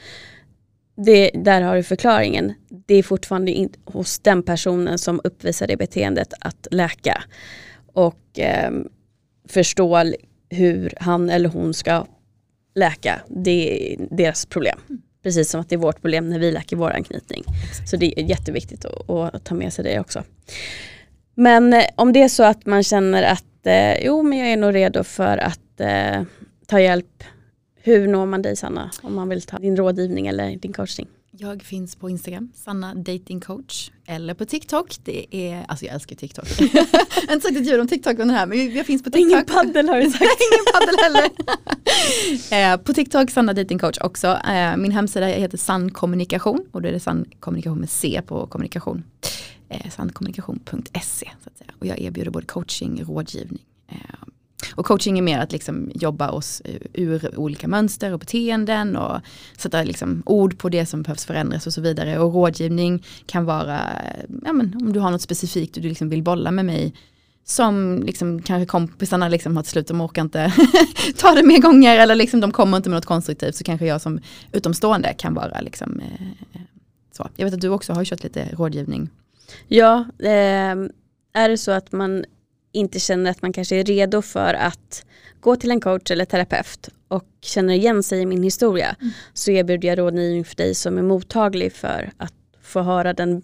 [0.96, 2.54] Det, där har du förklaringen.
[2.86, 7.22] Det är fortfarande in, hos den personen som uppvisar det beteendet att läka.
[7.92, 8.88] Och ehm,
[9.48, 10.12] förstå
[10.50, 12.06] hur han eller hon ska
[12.74, 13.20] läka.
[13.28, 14.78] Det är deras problem.
[15.28, 17.44] Precis som att det är vårt problem när vi läker vår anknytning.
[17.86, 20.22] Så det är jätteviktigt att, att ta med sig det också.
[21.34, 24.56] Men eh, om det är så att man känner att eh, jo men jag är
[24.56, 26.22] nog redo för att eh,
[26.66, 27.24] ta hjälp.
[27.82, 31.08] Hur når man dig Sanna om man vill ta din rådgivning eller din coachning?
[31.40, 33.90] Jag finns på Instagram, Sanna Dating Coach.
[34.06, 34.96] Eller på TikTok.
[35.04, 36.44] Det är, alltså jag älskar TikTok.
[36.58, 36.84] jag
[37.28, 39.30] har inte sagt ett ljud om TikTok under det här men jag finns på TikTok.
[39.32, 40.22] Ingen paddel har du sagt.
[40.22, 41.30] Ingen paddel heller.
[42.74, 44.26] eh, på TikTok, Sanna Dating Coach också.
[44.26, 48.46] Eh, min hemsida heter Sann Kommunikation och då är det Sann Kommunikation med C på
[48.46, 49.04] kommunikation.
[49.68, 51.70] Eh, sannkommunikation.se så att säga.
[51.78, 53.62] Och jag erbjuder både coaching, rådgivning.
[53.88, 53.96] Eh,
[54.74, 59.20] och coaching är mer att liksom jobba oss eh, ur olika mönster och beteenden och
[59.56, 62.18] sätta liksom ord på det som behövs förändras och så vidare.
[62.18, 66.08] Och rådgivning kan vara, eh, ja men, om du har något specifikt och du liksom
[66.08, 66.94] vill bolla med mig
[67.44, 70.52] som liksom kanske kompisarna liksom har till slut, de orkar inte
[71.16, 74.00] ta det mer gånger eller liksom de kommer inte med något konstruktivt så kanske jag
[74.00, 74.20] som
[74.52, 76.60] utomstående kan vara liksom eh,
[77.12, 77.28] så.
[77.36, 79.08] Jag vet att du också har kört lite rådgivning.
[79.68, 80.76] Ja, eh,
[81.32, 82.24] är det så att man
[82.72, 85.04] inte känner att man kanske är redo för att
[85.40, 89.12] gå till en coach eller terapeut och känner igen sig i min historia Mm.
[89.32, 93.42] så erbjuder jag rådgivning för dig som är mottaglig för att få höra den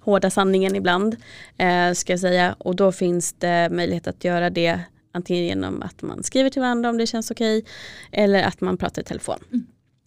[0.00, 1.16] hårda sanningen ibland.
[1.58, 2.56] Eh, ska jag säga.
[2.58, 4.80] Och då finns det möjlighet att göra det
[5.12, 7.64] antingen genom att man skriver till varandra om det känns okej
[8.12, 9.38] eller att man pratar i telefon.
[9.52, 9.66] Mm.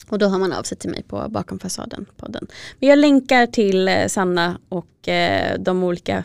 [0.09, 2.47] Och då har man av sig till mig på Bakom fasaden podden.
[2.79, 6.23] Men jag länkar till eh, Sanna och eh, de olika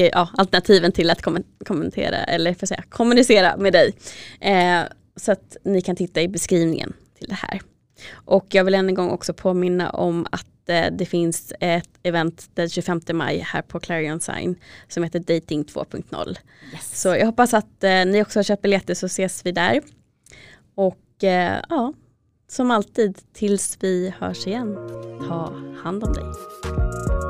[0.00, 3.94] eh, ja, alternativen till att kommen- kommentera eller för att säga, kommunicera med dig.
[4.40, 4.80] Eh,
[5.16, 7.60] så att ni kan titta i beskrivningen till det här.
[8.12, 12.50] Och jag vill än en gång också påminna om att eh, det finns ett event
[12.54, 14.56] den 25 maj här på Clarion Sign
[14.88, 16.36] som heter Dating 2.0.
[16.72, 17.00] Yes.
[17.00, 19.80] Så jag hoppas att eh, ni också har köpt biljetter så ses vi där.
[20.74, 21.92] Och eh, ja,
[22.48, 24.74] som alltid tills vi hörs igen,
[25.28, 25.52] ta
[25.82, 27.25] hand om dig.